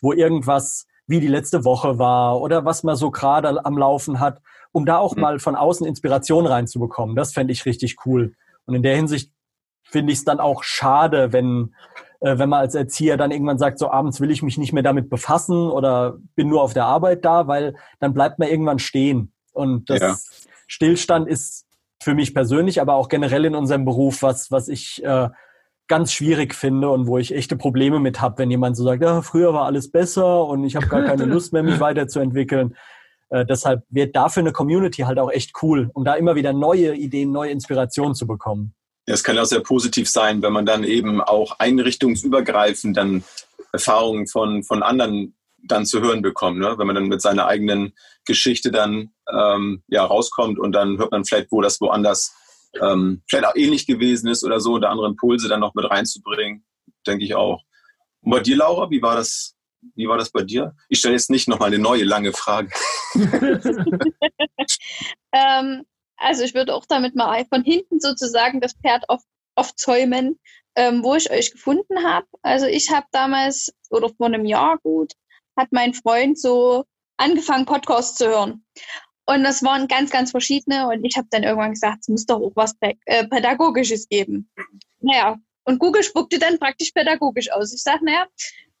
wo 0.00 0.12
irgendwas 0.12 0.86
wie 1.06 1.20
die 1.20 1.28
letzte 1.28 1.64
Woche 1.64 1.98
war 1.98 2.40
oder 2.40 2.64
was 2.64 2.82
man 2.82 2.96
so 2.96 3.10
gerade 3.10 3.64
am 3.64 3.78
Laufen 3.78 4.18
hat, 4.18 4.42
um 4.72 4.84
da 4.84 4.98
auch 4.98 5.14
mhm. 5.14 5.22
mal 5.22 5.38
von 5.38 5.54
außen 5.54 5.86
Inspiration 5.86 6.46
reinzubekommen. 6.46 7.16
Das 7.16 7.32
fände 7.32 7.52
ich 7.52 7.64
richtig 7.64 8.04
cool. 8.04 8.34
Und 8.68 8.74
in 8.74 8.82
der 8.82 8.94
Hinsicht 8.94 9.32
finde 9.82 10.12
ich 10.12 10.18
es 10.18 10.24
dann 10.24 10.40
auch 10.40 10.62
schade, 10.62 11.32
wenn, 11.32 11.74
äh, 12.20 12.38
wenn 12.38 12.50
man 12.50 12.60
als 12.60 12.74
Erzieher 12.74 13.16
dann 13.16 13.30
irgendwann 13.30 13.58
sagt, 13.58 13.78
so 13.78 13.90
abends 13.90 14.20
will 14.20 14.30
ich 14.30 14.42
mich 14.42 14.58
nicht 14.58 14.74
mehr 14.74 14.82
damit 14.82 15.08
befassen 15.08 15.70
oder 15.70 16.18
bin 16.34 16.48
nur 16.48 16.62
auf 16.62 16.74
der 16.74 16.84
Arbeit 16.84 17.24
da, 17.24 17.48
weil 17.48 17.74
dann 17.98 18.12
bleibt 18.12 18.38
man 18.38 18.48
irgendwann 18.48 18.78
stehen. 18.78 19.32
Und 19.52 19.88
das 19.88 20.00
ja. 20.00 20.16
Stillstand 20.66 21.28
ist 21.28 21.64
für 22.02 22.14
mich 22.14 22.34
persönlich, 22.34 22.80
aber 22.80 22.94
auch 22.94 23.08
generell 23.08 23.46
in 23.46 23.54
unserem 23.54 23.86
Beruf, 23.86 24.22
was, 24.22 24.50
was 24.50 24.68
ich 24.68 25.02
äh, 25.02 25.30
ganz 25.88 26.12
schwierig 26.12 26.54
finde 26.54 26.90
und 26.90 27.06
wo 27.06 27.16
ich 27.16 27.34
echte 27.34 27.56
Probleme 27.56 28.00
mit 28.00 28.20
habe, 28.20 28.38
wenn 28.38 28.50
jemand 28.50 28.76
so 28.76 28.84
sagt, 28.84 29.02
ja, 29.02 29.22
früher 29.22 29.54
war 29.54 29.64
alles 29.64 29.90
besser 29.90 30.44
und 30.44 30.64
ich 30.64 30.76
habe 30.76 30.88
gar 30.88 31.02
keine 31.04 31.24
Lust 31.24 31.54
mehr, 31.54 31.62
mich 31.62 31.80
weiterzuentwickeln. 31.80 32.76
Äh, 33.30 33.44
deshalb 33.44 33.82
wird 33.90 34.16
dafür 34.16 34.42
eine 34.42 34.52
Community 34.52 35.02
halt 35.02 35.18
auch 35.18 35.30
echt 35.30 35.52
cool, 35.62 35.90
um 35.94 36.04
da 36.04 36.14
immer 36.14 36.34
wieder 36.34 36.52
neue 36.52 36.94
Ideen, 36.94 37.32
neue 37.32 37.50
Inspirationen 37.50 38.14
zu 38.14 38.26
bekommen. 38.26 38.74
Ja, 39.06 39.14
es 39.14 39.24
kann 39.24 39.38
auch 39.38 39.44
sehr 39.44 39.60
positiv 39.60 40.08
sein, 40.08 40.42
wenn 40.42 40.52
man 40.52 40.66
dann 40.66 40.84
eben 40.84 41.20
auch 41.20 41.58
einrichtungsübergreifend 41.58 42.96
dann 42.96 43.24
Erfahrungen 43.72 44.26
von, 44.26 44.62
von 44.64 44.82
anderen 44.82 45.34
dann 45.62 45.86
zu 45.86 46.00
hören 46.00 46.22
bekommt, 46.22 46.58
ne? 46.58 46.74
wenn 46.78 46.86
man 46.86 46.94
dann 46.94 47.08
mit 47.08 47.20
seiner 47.20 47.46
eigenen 47.46 47.92
Geschichte 48.24 48.70
dann 48.70 49.10
ähm, 49.32 49.82
ja 49.88 50.04
rauskommt 50.04 50.58
und 50.58 50.72
dann 50.72 50.98
hört 50.98 51.10
man 51.10 51.24
vielleicht, 51.24 51.50
wo 51.50 51.60
das 51.60 51.80
woanders 51.80 52.34
ähm, 52.80 53.22
vielleicht 53.28 53.46
auch 53.46 53.56
ähnlich 53.56 53.86
gewesen 53.86 54.28
ist 54.28 54.44
oder 54.44 54.60
so, 54.60 54.74
oder 54.74 54.90
andere 54.90 55.08
Impulse 55.08 55.48
dann 55.48 55.60
noch 55.60 55.74
mit 55.74 55.90
reinzubringen, 55.90 56.64
denke 57.06 57.24
ich 57.24 57.34
auch. 57.34 57.62
Und 58.20 58.30
bei 58.30 58.40
dir, 58.40 58.56
Laura, 58.56 58.90
wie 58.90 59.02
war 59.02 59.16
das? 59.16 59.54
Wie 59.94 60.08
war 60.08 60.18
das 60.18 60.30
bei 60.30 60.42
dir? 60.42 60.74
Ich 60.88 60.98
stelle 60.98 61.14
jetzt 61.14 61.30
nicht 61.30 61.48
nochmal 61.48 61.68
eine 61.68 61.78
neue 61.78 62.04
lange 62.04 62.32
Frage. 62.32 62.70
ähm, 65.32 65.84
also 66.16 66.42
ich 66.42 66.54
würde 66.54 66.74
auch 66.74 66.86
damit 66.86 67.14
mal 67.14 67.44
von 67.46 67.62
hinten 67.62 68.00
sozusagen 68.00 68.60
das 68.60 68.74
Pferd 68.74 69.08
auf, 69.08 69.22
aufzäumen, 69.54 70.38
ähm, 70.74 71.02
wo 71.02 71.14
ich 71.14 71.30
euch 71.30 71.52
gefunden 71.52 72.04
habe. 72.04 72.26
Also 72.42 72.66
ich 72.66 72.90
habe 72.90 73.06
damals 73.12 73.72
oder 73.90 74.08
vor 74.08 74.26
einem 74.26 74.44
Jahr 74.44 74.78
gut 74.78 75.12
hat 75.58 75.72
mein 75.72 75.92
Freund 75.92 76.38
so 76.38 76.84
angefangen, 77.18 77.66
Podcasts 77.66 78.16
zu 78.16 78.28
hören. 78.28 78.64
Und 79.26 79.42
das 79.42 79.62
waren 79.62 79.88
ganz, 79.88 80.10
ganz 80.10 80.30
verschiedene. 80.30 80.88
Und 80.88 81.04
ich 81.04 81.16
habe 81.16 81.28
dann 81.30 81.42
irgendwann 81.42 81.72
gesagt, 81.72 81.98
es 82.02 82.08
muss 82.08 82.24
doch 82.24 82.40
auch 82.40 82.52
was 82.54 82.74
äh, 82.80 83.26
Pädagogisches 83.26 84.08
geben. 84.08 84.48
Naja, 85.00 85.36
und 85.64 85.80
Google 85.80 86.02
spuckte 86.02 86.38
dann 86.38 86.58
praktisch 86.58 86.92
pädagogisch 86.92 87.52
aus. 87.52 87.74
Ich 87.74 87.82
sage, 87.82 88.04
naja, 88.04 88.26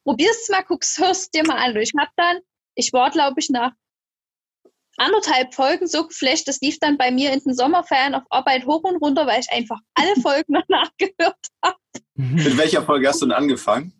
probier's 0.08 0.48
mal, 0.48 0.62
guck's, 0.62 0.96
hörst 0.96 1.34
dir 1.34 1.46
mal 1.46 1.58
an. 1.58 1.76
Und 1.76 1.82
ich 1.82 1.92
habe 1.98 2.10
dann, 2.16 2.38
ich 2.74 2.94
war, 2.94 3.10
glaube 3.10 3.40
ich, 3.40 3.50
nach 3.50 3.72
anderthalb 4.96 5.54
Folgen 5.54 5.86
so 5.86 6.06
geflasht, 6.06 6.48
das 6.48 6.60
lief 6.60 6.78
dann 6.80 6.96
bei 6.96 7.10
mir 7.10 7.30
in 7.30 7.40
den 7.40 7.54
Sommerferien 7.54 8.14
auf 8.14 8.24
Arbeit 8.30 8.64
hoch 8.64 8.82
und 8.84 8.96
runter, 8.96 9.26
weil 9.26 9.40
ich 9.40 9.52
einfach 9.52 9.78
alle 9.94 10.14
Folgen 10.22 10.54
noch 10.54 10.66
nachgehört 10.68 11.46
habe. 11.62 11.76
Mit 12.14 12.56
welcher 12.56 12.82
Folge 12.82 13.08
hast 13.08 13.20
du 13.20 13.26
denn 13.26 13.34
angefangen? 13.34 13.92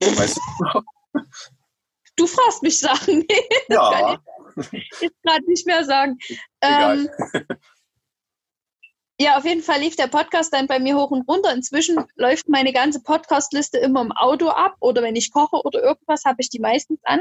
Weißt 0.00 0.36
du? 0.36 1.20
du 2.16 2.26
fragst 2.26 2.62
mich 2.62 2.78
Sachen. 2.78 3.26
das 3.68 3.76
ja. 3.76 3.90
kann 3.90 4.68
ich 4.72 4.90
jetzt 5.00 5.22
gerade 5.24 5.44
nicht 5.46 5.66
mehr 5.66 5.84
sagen. 5.84 6.18
Ähm, 6.62 7.08
ja, 9.20 9.36
auf 9.36 9.44
jeden 9.44 9.62
Fall 9.62 9.80
lief 9.80 9.96
der 9.96 10.06
Podcast 10.06 10.50
dann 10.54 10.66
bei 10.66 10.78
mir 10.78 10.96
hoch 10.96 11.10
und 11.10 11.28
runter. 11.28 11.52
Inzwischen 11.52 12.02
läuft 12.14 12.48
meine 12.48 12.72
ganze 12.72 13.02
Podcast-Liste 13.02 13.76
immer 13.76 14.00
im 14.00 14.12
Auto 14.12 14.48
ab 14.48 14.76
oder 14.80 15.02
wenn 15.02 15.14
ich 15.14 15.30
koche 15.30 15.56
oder 15.62 15.82
irgendwas, 15.82 16.24
habe 16.24 16.38
ich 16.40 16.48
die 16.48 16.58
meistens 16.58 17.00
an. 17.04 17.20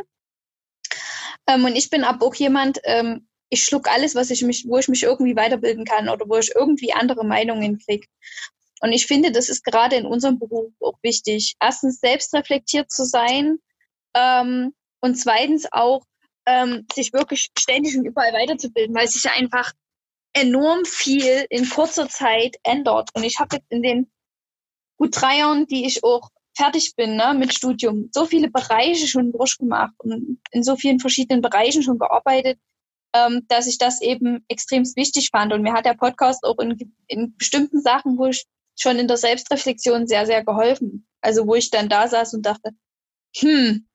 Ähm, 1.46 1.66
und 1.66 1.76
ich 1.76 1.90
bin 1.90 2.06
aber 2.06 2.26
auch 2.26 2.36
jemand, 2.36 2.80
ähm, 2.86 3.28
ich 3.50 3.66
schluck 3.66 3.92
alles, 3.92 4.16
was 4.16 4.30
ich 4.30 4.44
mich, 4.44 4.66
wo 4.66 4.78
ich 4.78 4.88
mich 4.88 5.04
irgendwie 5.04 5.36
weiterbilden 5.36 5.84
kann 5.84 6.08
oder 6.08 6.30
wo 6.30 6.38
ich 6.38 6.56
irgendwie 6.56 6.94
andere 6.94 7.26
Meinungen 7.26 7.80
kriege. 7.80 8.08
Und 8.80 8.94
ich 8.94 9.06
finde, 9.06 9.34
das 9.34 9.50
ist 9.50 9.66
gerade 9.66 9.98
in 9.98 10.06
unserem 10.06 10.40
Beruf 10.40 10.72
auch 10.80 10.98
wichtig. 11.02 11.58
Erstens 11.60 12.00
selbstreflektiert 12.00 12.90
zu 12.90 13.04
sein 13.04 13.58
ähm, 14.14 14.74
und 15.02 15.16
zweitens 15.16 15.68
auch 15.70 16.06
ähm, 16.46 16.88
sich 16.94 17.12
wirklich 17.12 17.50
ständig 17.60 17.98
und 17.98 18.06
überall 18.06 18.32
weiterzubilden, 18.32 18.96
weil 18.96 19.10
sich 19.10 19.30
einfach 19.30 19.74
enorm 20.42 20.86
viel 20.86 21.46
in 21.50 21.70
kurzer 21.70 22.10
Zeit 22.10 22.58
ändert. 22.64 23.10
Und 23.14 23.24
ich 23.24 23.40
habe 23.40 23.58
jetzt 23.58 23.72
in 23.72 23.82
den 23.82 24.12
gut 24.98 25.20
drei 25.20 25.40
Jahren, 25.40 25.66
die 25.68 25.86
ich 25.86 26.04
auch 26.04 26.30
fertig 26.56 26.96
bin 26.96 27.16
ne, 27.16 27.34
mit 27.34 27.54
Studium, 27.54 28.10
so 28.12 28.26
viele 28.26 28.50
Bereiche 28.50 29.08
schon 29.08 29.32
durchgemacht 29.32 29.94
und 30.00 30.40
in 30.52 30.64
so 30.64 30.76
vielen 30.76 31.00
verschiedenen 31.00 31.42
Bereichen 31.42 31.84
schon 31.84 32.00
gearbeitet, 32.00 32.60
ähm, 33.14 33.46
dass 33.48 33.68
ich 33.68 33.78
das 33.78 34.02
eben 34.02 34.44
extremst 34.50 34.98
wichtig 34.98 35.30
fand. 35.32 35.54
Und 35.54 35.62
mir 35.62 35.74
hat 35.74 35.86
der 35.86 35.94
Podcast 35.94 36.44
auch 36.44 36.60
in, 36.60 36.94
in 37.08 37.36
bestimmten 37.38 37.82
Sachen, 37.82 38.18
wo 38.18 38.26
ich 38.26 38.46
schon 38.78 39.00
in 39.00 39.08
der 39.08 39.18
Selbstreflexion 39.18 40.08
sehr, 40.08 40.26
sehr 40.26 40.44
geholfen. 40.44 41.08
Also 41.22 41.48
wo 41.48 41.56
ich 41.56 41.70
dann 41.70 41.90
da 41.90 42.08
saß 42.08 42.34
und 42.34 42.46
dachte, 42.46 42.72
hm, 43.38 43.88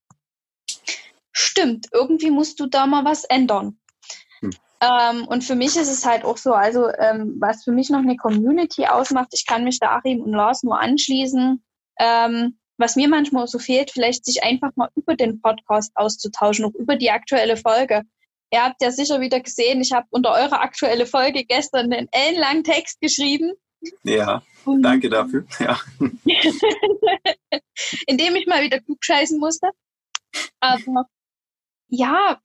stimmt, 1.33 1.89
irgendwie 1.93 2.31
musst 2.31 2.61
du 2.61 2.67
da 2.67 2.87
mal 2.87 3.05
was 3.05 3.25
ändern. 3.25 3.79
Hm. 4.85 5.21
Ähm, 5.21 5.29
und 5.29 5.45
für 5.45 5.55
mich 5.55 5.77
ist 5.77 5.91
es 5.91 6.05
halt 6.05 6.25
auch 6.25 6.37
so, 6.37 6.53
also 6.53 6.89
ähm, 6.99 7.37
was 7.39 7.65
für 7.65 7.73
mich 7.73 7.91
noch 7.91 8.01
eine 8.01 8.17
Community 8.17 8.87
ausmacht, 8.87 9.29
ich 9.33 9.47
kann 9.47 9.65
mich 9.65 9.79
da 9.79 9.97
Achim 9.97 10.21
und 10.21 10.33
Lars 10.33 10.63
nur 10.63 10.79
anschließen. 10.79 11.63
Ähm, 11.99 12.59
was 12.77 12.97
mir 12.97 13.09
manchmal 13.09 13.47
so 13.47 13.59
fehlt, 13.59 13.93
vielleicht 13.93 14.25
sich 14.25 14.43
einfach 14.43 14.71
mal 14.75 14.89
über 14.97 15.15
den 15.15 15.41
Podcast 15.41 15.93
auszutauschen, 15.95 16.65
auch 16.65 16.75
über 16.75 16.97
die 16.97 17.11
aktuelle 17.11 17.57
Folge. 17.57 18.03
Ihr 18.53 18.65
habt 18.65 18.83
ja 18.83 18.91
sicher 18.91 19.21
wieder 19.21 19.41
gesehen, 19.41 19.81
ich 19.81 19.93
habe 19.93 20.07
unter 20.11 20.33
eurer 20.33 20.61
aktuelle 20.61 21.07
Folge 21.07 21.45
gestern 21.45 21.93
einen 21.93 22.09
ellenlangen 22.11 22.65
Text 22.65 23.01
geschrieben. 23.01 23.53
Ja, 24.03 24.43
danke 24.81 25.09
dafür. 25.09 25.47
Ja. 25.61 25.79
Indem 28.07 28.37
ich 28.37 28.47
mal 28.47 28.63
wieder 28.63 28.81
klugscheißen 28.81 29.39
musste. 29.39 29.69
Aber 30.61 31.07
ja, 31.89 32.41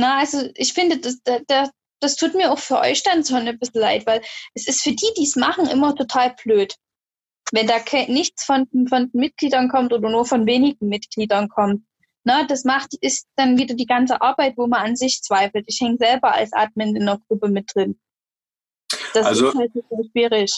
na, 0.00 0.18
also 0.18 0.48
ich 0.54 0.72
finde, 0.72 0.98
das, 0.98 1.18
das, 1.46 1.70
das 2.00 2.16
tut 2.16 2.34
mir 2.34 2.50
auch 2.50 2.58
für 2.58 2.78
euch 2.78 3.02
dann 3.02 3.22
so 3.22 3.34
ein 3.36 3.58
bisschen 3.58 3.80
leid, 3.80 4.06
weil 4.06 4.22
es 4.54 4.66
ist 4.66 4.82
für 4.82 4.92
die, 4.92 5.12
die 5.16 5.24
es 5.24 5.36
machen, 5.36 5.66
immer 5.66 5.94
total 5.94 6.34
blöd. 6.42 6.74
Wenn 7.52 7.66
da 7.66 7.76
nichts 8.08 8.44
von, 8.44 8.66
von 8.88 9.10
Mitgliedern 9.12 9.68
kommt 9.68 9.92
oder 9.92 10.08
nur 10.08 10.24
von 10.24 10.46
wenigen 10.46 10.88
Mitgliedern 10.88 11.48
kommt. 11.48 11.84
Na, 12.22 12.44
das 12.44 12.64
macht, 12.64 12.94
ist 13.00 13.26
dann 13.36 13.58
wieder 13.58 13.74
die 13.74 13.86
ganze 13.86 14.20
Arbeit, 14.20 14.54
wo 14.56 14.66
man 14.66 14.82
an 14.82 14.96
sich 14.96 15.22
zweifelt. 15.22 15.64
Ich 15.68 15.80
hänge 15.80 15.96
selber 15.98 16.32
als 16.32 16.52
Admin 16.52 16.94
in 16.94 17.06
der 17.06 17.18
Gruppe 17.26 17.48
mit 17.48 17.74
drin. 17.74 17.98
Das 19.14 19.26
also, 19.26 19.48
ist 19.48 19.54
halt 19.56 19.72
schwierig. 20.12 20.52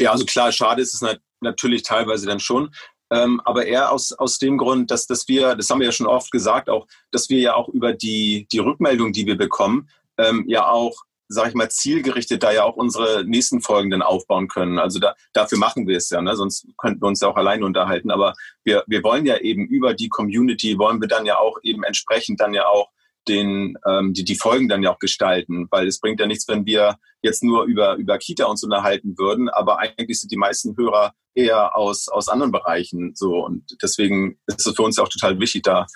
Ja, 0.00 0.12
also 0.12 0.24
klar, 0.24 0.52
schade 0.52 0.82
ist 0.82 0.94
es 0.94 1.18
natürlich 1.40 1.82
teilweise 1.82 2.26
dann 2.26 2.40
schon. 2.40 2.74
Ähm, 3.10 3.40
aber 3.44 3.66
eher 3.66 3.92
aus, 3.92 4.12
aus 4.12 4.38
dem 4.38 4.58
Grund, 4.58 4.90
dass, 4.90 5.06
dass 5.06 5.28
wir, 5.28 5.54
das 5.54 5.70
haben 5.70 5.80
wir 5.80 5.86
ja 5.86 5.92
schon 5.92 6.06
oft 6.06 6.30
gesagt, 6.32 6.68
auch, 6.68 6.86
dass 7.12 7.28
wir 7.28 7.38
ja 7.38 7.54
auch 7.54 7.68
über 7.68 7.92
die, 7.92 8.48
die 8.50 8.58
Rückmeldung, 8.58 9.12
die 9.12 9.26
wir 9.26 9.36
bekommen, 9.36 9.88
ähm, 10.18 10.44
ja 10.48 10.68
auch, 10.68 11.02
sage 11.28 11.50
ich 11.50 11.54
mal, 11.54 11.70
zielgerichtet 11.70 12.42
da 12.42 12.52
ja 12.52 12.64
auch 12.64 12.76
unsere 12.76 13.24
nächsten 13.24 13.60
Folgen 13.60 13.90
dann 13.90 14.02
aufbauen 14.02 14.48
können. 14.48 14.78
Also 14.78 14.98
da, 14.98 15.14
dafür 15.32 15.58
machen 15.58 15.86
wir 15.86 15.96
es 15.96 16.10
ja, 16.10 16.20
ne? 16.20 16.36
sonst 16.36 16.66
könnten 16.78 17.02
wir 17.02 17.08
uns 17.08 17.20
ja 17.20 17.28
auch 17.28 17.36
alleine 17.36 17.64
unterhalten. 17.64 18.10
Aber 18.10 18.34
wir, 18.64 18.84
wir 18.86 19.02
wollen 19.02 19.26
ja 19.26 19.38
eben 19.38 19.66
über 19.66 19.94
die 19.94 20.08
Community, 20.08 20.78
wollen 20.78 21.00
wir 21.00 21.08
dann 21.08 21.26
ja 21.26 21.38
auch 21.38 21.58
eben 21.62 21.82
entsprechend 21.82 22.40
dann 22.40 22.54
ja 22.54 22.66
auch 22.66 22.90
den, 23.28 23.76
ähm, 23.86 24.12
die, 24.12 24.24
die 24.24 24.36
Folgen 24.36 24.68
dann 24.68 24.82
ja 24.82 24.92
auch 24.92 24.98
gestalten, 24.98 25.66
weil 25.70 25.86
es 25.86 26.00
bringt 26.00 26.20
ja 26.20 26.26
nichts, 26.26 26.48
wenn 26.48 26.66
wir 26.66 26.96
jetzt 27.22 27.42
nur 27.42 27.64
über, 27.64 27.96
über 27.96 28.18
Kita 28.18 28.46
uns 28.46 28.62
unterhalten 28.62 29.18
würden, 29.18 29.48
aber 29.48 29.78
eigentlich 29.78 30.20
sind 30.20 30.32
die 30.32 30.36
meisten 30.36 30.76
Hörer 30.76 31.14
eher 31.34 31.76
aus, 31.76 32.08
aus 32.08 32.28
anderen 32.28 32.52
Bereichen 32.52 33.14
so. 33.14 33.44
Und 33.44 33.76
deswegen 33.82 34.38
ist 34.46 34.66
es 34.66 34.74
für 34.74 34.82
uns 34.82 34.96
ja 34.96 35.04
auch 35.04 35.08
total 35.08 35.38
wichtig, 35.38 35.62
da 35.62 35.86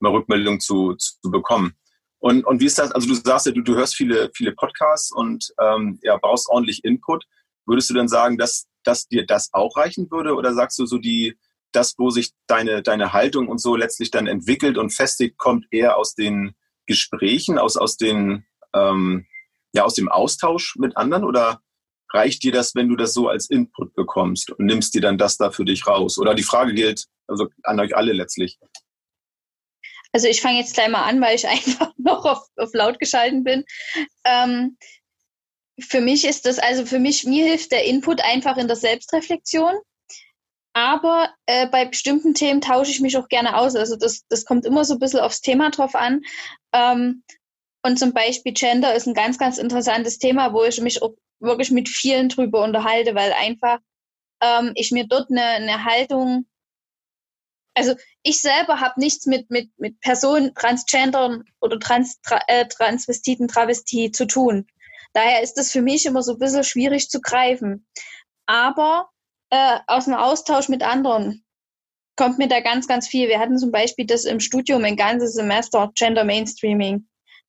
mal 0.00 0.12
Rückmeldung 0.12 0.60
zu, 0.60 0.94
zu 0.94 1.30
bekommen. 1.30 1.74
Und, 2.18 2.44
und 2.44 2.60
wie 2.60 2.66
ist 2.66 2.78
das, 2.78 2.92
also 2.92 3.08
du 3.08 3.14
sagst 3.14 3.46
ja, 3.46 3.52
du, 3.52 3.62
du 3.62 3.74
hörst 3.74 3.94
viele, 3.94 4.30
viele 4.34 4.52
Podcasts 4.52 5.12
und 5.12 5.52
ähm, 5.60 5.98
ja, 6.02 6.16
brauchst 6.16 6.48
ordentlich 6.48 6.82
Input. 6.84 7.24
Würdest 7.66 7.90
du 7.90 7.94
denn 7.94 8.08
sagen, 8.08 8.38
dass, 8.38 8.66
dass 8.84 9.06
dir 9.06 9.26
das 9.26 9.50
auch 9.52 9.76
reichen 9.76 10.10
würde? 10.10 10.34
Oder 10.34 10.54
sagst 10.54 10.78
du 10.78 10.86
so 10.86 10.98
die, 10.98 11.36
das, 11.72 11.94
wo 11.98 12.10
sich 12.10 12.32
deine, 12.46 12.82
deine 12.82 13.12
Haltung 13.12 13.48
und 13.48 13.60
so 13.60 13.76
letztlich 13.76 14.10
dann 14.10 14.26
entwickelt 14.26 14.78
und 14.78 14.90
festigt, 14.90 15.36
kommt 15.36 15.66
eher 15.70 15.96
aus 15.96 16.14
den 16.14 16.54
Gesprächen, 16.86 17.58
aus, 17.58 17.76
aus, 17.76 17.96
den, 17.96 18.46
ähm, 18.74 19.26
ja, 19.72 19.84
aus 19.84 19.94
dem 19.94 20.08
Austausch 20.08 20.76
mit 20.76 20.96
anderen 20.96 21.24
oder 21.24 21.60
reicht 22.12 22.42
dir 22.42 22.52
das, 22.52 22.74
wenn 22.74 22.88
du 22.88 22.96
das 22.96 23.14
so 23.14 23.28
als 23.28 23.50
Input 23.50 23.94
bekommst 23.94 24.50
und 24.50 24.66
nimmst 24.66 24.94
dir 24.94 25.00
dann 25.00 25.18
das 25.18 25.36
da 25.36 25.50
für 25.50 25.64
dich 25.64 25.86
raus? 25.86 26.18
Oder 26.18 26.34
die 26.34 26.42
Frage 26.42 26.72
gilt 26.74 27.06
also 27.26 27.48
an 27.64 27.80
euch 27.80 27.96
alle 27.96 28.12
letztlich. 28.12 28.58
Also 30.12 30.28
ich 30.28 30.40
fange 30.40 30.58
jetzt 30.58 30.74
gleich 30.74 30.88
mal 30.88 31.04
an, 31.04 31.20
weil 31.20 31.36
ich 31.36 31.46
einfach 31.48 31.92
noch 31.98 32.24
auf, 32.24 32.46
auf 32.56 32.72
laut 32.72 32.98
geschalten 32.98 33.44
bin. 33.44 33.64
Ähm, 34.24 34.78
für 35.78 36.00
mich 36.00 36.24
ist 36.24 36.46
das, 36.46 36.58
also 36.58 36.86
für 36.86 36.98
mich, 36.98 37.24
mir 37.24 37.46
hilft 37.46 37.70
der 37.70 37.84
Input 37.84 38.22
einfach 38.22 38.56
in 38.56 38.66
der 38.66 38.76
Selbstreflexion. 38.76 39.74
Aber 40.76 41.30
äh, 41.46 41.68
bei 41.68 41.86
bestimmten 41.86 42.34
Themen 42.34 42.60
tausche 42.60 42.90
ich 42.90 43.00
mich 43.00 43.16
auch 43.16 43.28
gerne 43.28 43.56
aus. 43.56 43.74
Also 43.74 43.96
das, 43.96 44.26
das 44.28 44.44
kommt 44.44 44.66
immer 44.66 44.84
so 44.84 44.92
ein 44.92 44.98
bisschen 44.98 45.20
aufs 45.20 45.40
Thema 45.40 45.70
drauf 45.70 45.94
an. 45.94 46.20
Ähm, 46.74 47.22
und 47.82 47.98
zum 47.98 48.12
Beispiel 48.12 48.52
Gender 48.52 48.94
ist 48.94 49.06
ein 49.06 49.14
ganz, 49.14 49.38
ganz 49.38 49.56
interessantes 49.56 50.18
Thema, 50.18 50.52
wo 50.52 50.64
ich 50.64 50.78
mich 50.82 51.00
auch 51.00 51.14
wirklich 51.40 51.70
mit 51.70 51.88
vielen 51.88 52.28
drüber 52.28 52.62
unterhalte, 52.62 53.14
weil 53.14 53.32
einfach 53.32 53.78
ähm, 54.42 54.72
ich 54.74 54.92
mir 54.92 55.06
dort 55.06 55.30
eine, 55.30 55.44
eine 55.44 55.84
Haltung, 55.84 56.44
also 57.74 57.94
ich 58.22 58.42
selber 58.42 58.78
habe 58.78 59.00
nichts 59.00 59.24
mit, 59.24 59.48
mit, 59.50 59.70
mit 59.78 59.98
Personen, 60.00 60.54
Transgendern 60.54 61.44
oder 61.62 61.80
Trans, 61.80 62.20
tra, 62.20 62.38
äh, 62.48 62.68
Transvestiten, 62.68 63.48
Travestie 63.48 64.10
zu 64.10 64.26
tun. 64.26 64.66
Daher 65.14 65.40
ist 65.40 65.54
das 65.54 65.72
für 65.72 65.80
mich 65.80 66.04
immer 66.04 66.22
so 66.22 66.32
ein 66.32 66.38
bisschen 66.38 66.64
schwierig 66.64 67.08
zu 67.08 67.22
greifen. 67.22 67.86
Aber 68.44 69.08
äh, 69.50 69.78
aus 69.86 70.06
dem 70.06 70.14
Austausch 70.14 70.68
mit 70.68 70.82
anderen 70.82 71.44
kommt 72.16 72.38
mir 72.38 72.48
da 72.48 72.60
ganz, 72.60 72.88
ganz 72.88 73.06
viel. 73.06 73.28
Wir 73.28 73.38
hatten 73.38 73.58
zum 73.58 73.70
Beispiel 73.70 74.06
das 74.06 74.24
im 74.24 74.40
Studium 74.40 74.84
ein 74.84 74.96
ganzes 74.96 75.34
Semester 75.34 75.92
Gender 75.94 76.24
Mainstreaming. 76.24 77.06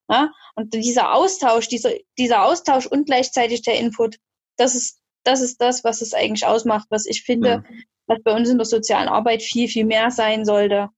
Ja? 0.10 0.32
Und 0.56 0.74
dieser 0.74 1.13
Austausch, 1.13 1.68
dieser, 1.68 1.92
dieser 2.18 2.44
Austausch 2.44 2.86
und 2.86 3.06
gleichzeitig 3.06 3.62
der 3.62 3.80
Input, 3.80 4.18
das 4.58 4.75
ist, 4.75 5.00
das 5.24 5.42
ist 5.42 5.62
das, 5.62 5.84
was 5.84 6.01
es 6.01 6.13
eigentlich 6.13 6.46
ausmacht, 6.46 6.88
was 6.89 7.06
ich 7.06 7.24
finde, 7.24 7.50
ja. 7.50 7.63
was 8.08 8.22
bei 8.24 8.36
uns 8.36 8.50
in 8.50 8.58
der 8.58 8.66
sozialen 8.66 9.08
Arbeit 9.08 9.42
viel, 9.42 9.68
viel 9.68 9.86
mehr 9.86 10.12
sein 10.12 10.46
sollte. 10.46 10.89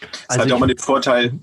Es 0.00 0.08
also 0.28 0.42
hat 0.42 0.48
ja 0.48 0.54
auch 0.54 0.60
mal 0.60 0.66
den 0.66 0.78
Vorteil, 0.78 1.38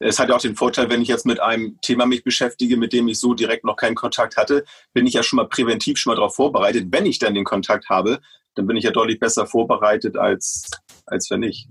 es 0.00 0.18
hat 0.18 0.28
ja 0.28 0.34
auch 0.34 0.40
den 0.40 0.56
Vorteil, 0.56 0.88
wenn 0.90 1.02
ich 1.02 1.08
jetzt 1.08 1.26
mit 1.26 1.40
einem 1.40 1.78
Thema 1.82 2.06
mich 2.06 2.24
beschäftige, 2.24 2.76
mit 2.76 2.92
dem 2.92 3.08
ich 3.08 3.20
so 3.20 3.34
direkt 3.34 3.64
noch 3.64 3.76
keinen 3.76 3.94
Kontakt 3.94 4.36
hatte, 4.36 4.64
bin 4.92 5.06
ich 5.06 5.14
ja 5.14 5.22
schon 5.22 5.36
mal 5.36 5.48
präventiv 5.48 5.98
schon 5.98 6.12
mal 6.12 6.16
darauf 6.16 6.34
vorbereitet. 6.34 6.88
Wenn 6.90 7.06
ich 7.06 7.18
dann 7.18 7.34
den 7.34 7.44
Kontakt 7.44 7.88
habe, 7.88 8.20
dann 8.54 8.66
bin 8.66 8.76
ich 8.76 8.84
ja 8.84 8.90
deutlich 8.90 9.18
besser 9.18 9.46
vorbereitet, 9.46 10.16
als, 10.16 10.70
als 11.06 11.30
wenn 11.30 11.40
nicht. 11.40 11.68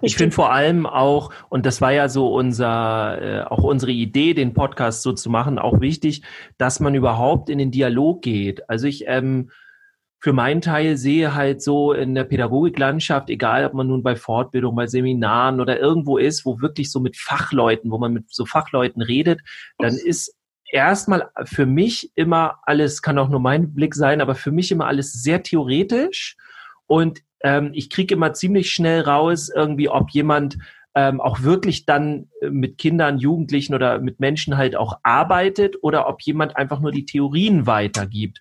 Ich 0.00 0.16
finde 0.16 0.34
vor 0.34 0.52
allem 0.52 0.86
auch, 0.86 1.32
und 1.48 1.66
das 1.66 1.80
war 1.80 1.92
ja 1.92 2.08
so 2.08 2.28
unser, 2.28 3.22
äh, 3.22 3.42
auch 3.44 3.62
unsere 3.62 3.92
Idee, 3.92 4.34
den 4.34 4.52
Podcast 4.52 5.02
so 5.02 5.12
zu 5.12 5.30
machen, 5.30 5.58
auch 5.58 5.80
wichtig, 5.80 6.22
dass 6.58 6.80
man 6.80 6.94
überhaupt 6.94 7.48
in 7.48 7.58
den 7.58 7.70
Dialog 7.70 8.22
geht. 8.22 8.68
Also 8.68 8.86
ich 8.86 9.04
ähm, 9.06 9.50
für 10.26 10.32
meinen 10.32 10.60
Teil 10.60 10.96
sehe 10.96 11.36
halt 11.36 11.62
so 11.62 11.92
in 11.92 12.16
der 12.16 12.24
Pädagogiklandschaft, 12.24 13.30
egal 13.30 13.64
ob 13.64 13.74
man 13.74 13.86
nun 13.86 14.02
bei 14.02 14.16
Fortbildung, 14.16 14.74
bei 14.74 14.88
Seminaren 14.88 15.60
oder 15.60 15.78
irgendwo 15.78 16.18
ist, 16.18 16.44
wo 16.44 16.60
wirklich 16.60 16.90
so 16.90 16.98
mit 16.98 17.16
Fachleuten, 17.16 17.92
wo 17.92 17.98
man 17.98 18.12
mit 18.12 18.24
so 18.34 18.44
Fachleuten 18.44 19.02
redet, 19.02 19.40
dann 19.78 19.94
ist 19.94 20.34
erstmal 20.68 21.30
für 21.44 21.64
mich 21.64 22.10
immer 22.16 22.58
alles, 22.64 23.02
kann 23.02 23.20
auch 23.20 23.28
nur 23.28 23.38
mein 23.38 23.72
Blick 23.72 23.94
sein, 23.94 24.20
aber 24.20 24.34
für 24.34 24.50
mich 24.50 24.72
immer 24.72 24.88
alles 24.88 25.12
sehr 25.12 25.44
theoretisch. 25.44 26.36
Und 26.88 27.20
ähm, 27.44 27.70
ich 27.72 27.88
kriege 27.88 28.12
immer 28.12 28.32
ziemlich 28.32 28.72
schnell 28.72 29.02
raus, 29.02 29.48
irgendwie, 29.54 29.88
ob 29.88 30.10
jemand 30.10 30.58
ähm, 30.96 31.20
auch 31.20 31.42
wirklich 31.42 31.84
dann 31.84 32.30
äh, 32.40 32.48
mit 32.48 32.78
Kindern, 32.78 33.18
Jugendlichen 33.18 33.74
oder 33.74 34.00
mit 34.00 34.18
Menschen 34.18 34.56
halt 34.56 34.74
auch 34.74 34.98
arbeitet 35.02 35.76
oder 35.82 36.08
ob 36.08 36.22
jemand 36.22 36.56
einfach 36.56 36.80
nur 36.80 36.90
die 36.90 37.04
Theorien 37.04 37.66
weitergibt. 37.66 38.40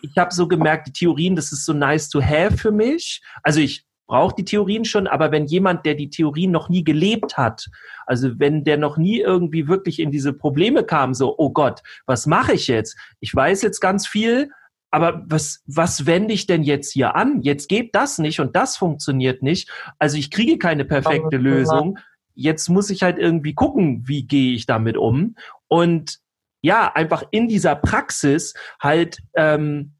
Ich 0.00 0.16
habe 0.16 0.34
so 0.34 0.48
gemerkt, 0.48 0.88
die 0.88 0.92
Theorien, 0.92 1.36
das 1.36 1.52
ist 1.52 1.66
so 1.66 1.74
nice 1.74 2.08
to 2.08 2.22
have 2.22 2.56
für 2.56 2.72
mich. 2.72 3.22
Also 3.42 3.60
ich 3.60 3.84
brauche 4.06 4.34
die 4.34 4.44
Theorien 4.44 4.86
schon, 4.86 5.06
aber 5.06 5.32
wenn 5.32 5.44
jemand, 5.44 5.84
der 5.84 5.94
die 5.94 6.08
Theorien 6.08 6.50
noch 6.50 6.70
nie 6.70 6.82
gelebt 6.82 7.36
hat, 7.36 7.68
also 8.06 8.38
wenn 8.38 8.64
der 8.64 8.78
noch 8.78 8.96
nie 8.96 9.20
irgendwie 9.20 9.68
wirklich 9.68 10.00
in 10.00 10.10
diese 10.10 10.32
Probleme 10.32 10.84
kam, 10.84 11.12
so, 11.12 11.34
oh 11.38 11.50
Gott, 11.50 11.82
was 12.06 12.26
mache 12.26 12.54
ich 12.54 12.68
jetzt? 12.68 12.96
Ich 13.20 13.34
weiß 13.34 13.60
jetzt 13.60 13.80
ganz 13.80 14.06
viel, 14.06 14.50
aber 14.92 15.24
was, 15.26 15.62
was 15.66 16.04
wende 16.04 16.34
ich 16.34 16.46
denn 16.46 16.62
jetzt 16.62 16.92
hier 16.92 17.16
an? 17.16 17.40
Jetzt 17.40 17.68
geht 17.68 17.94
das 17.94 18.18
nicht 18.18 18.40
und 18.40 18.54
das 18.54 18.76
funktioniert 18.76 19.42
nicht. 19.42 19.70
Also 19.98 20.18
ich 20.18 20.30
kriege 20.30 20.58
keine 20.58 20.84
perfekte 20.84 21.38
Lösung. 21.38 21.98
Jetzt 22.34 22.68
muss 22.68 22.90
ich 22.90 23.02
halt 23.02 23.18
irgendwie 23.18 23.54
gucken, 23.54 24.06
wie 24.06 24.26
gehe 24.26 24.54
ich 24.54 24.66
damit 24.66 24.98
um. 24.98 25.34
Und 25.66 26.18
ja, 26.60 26.92
einfach 26.92 27.24
in 27.30 27.48
dieser 27.48 27.74
Praxis 27.74 28.52
halt 28.80 29.18
ähm, 29.34 29.94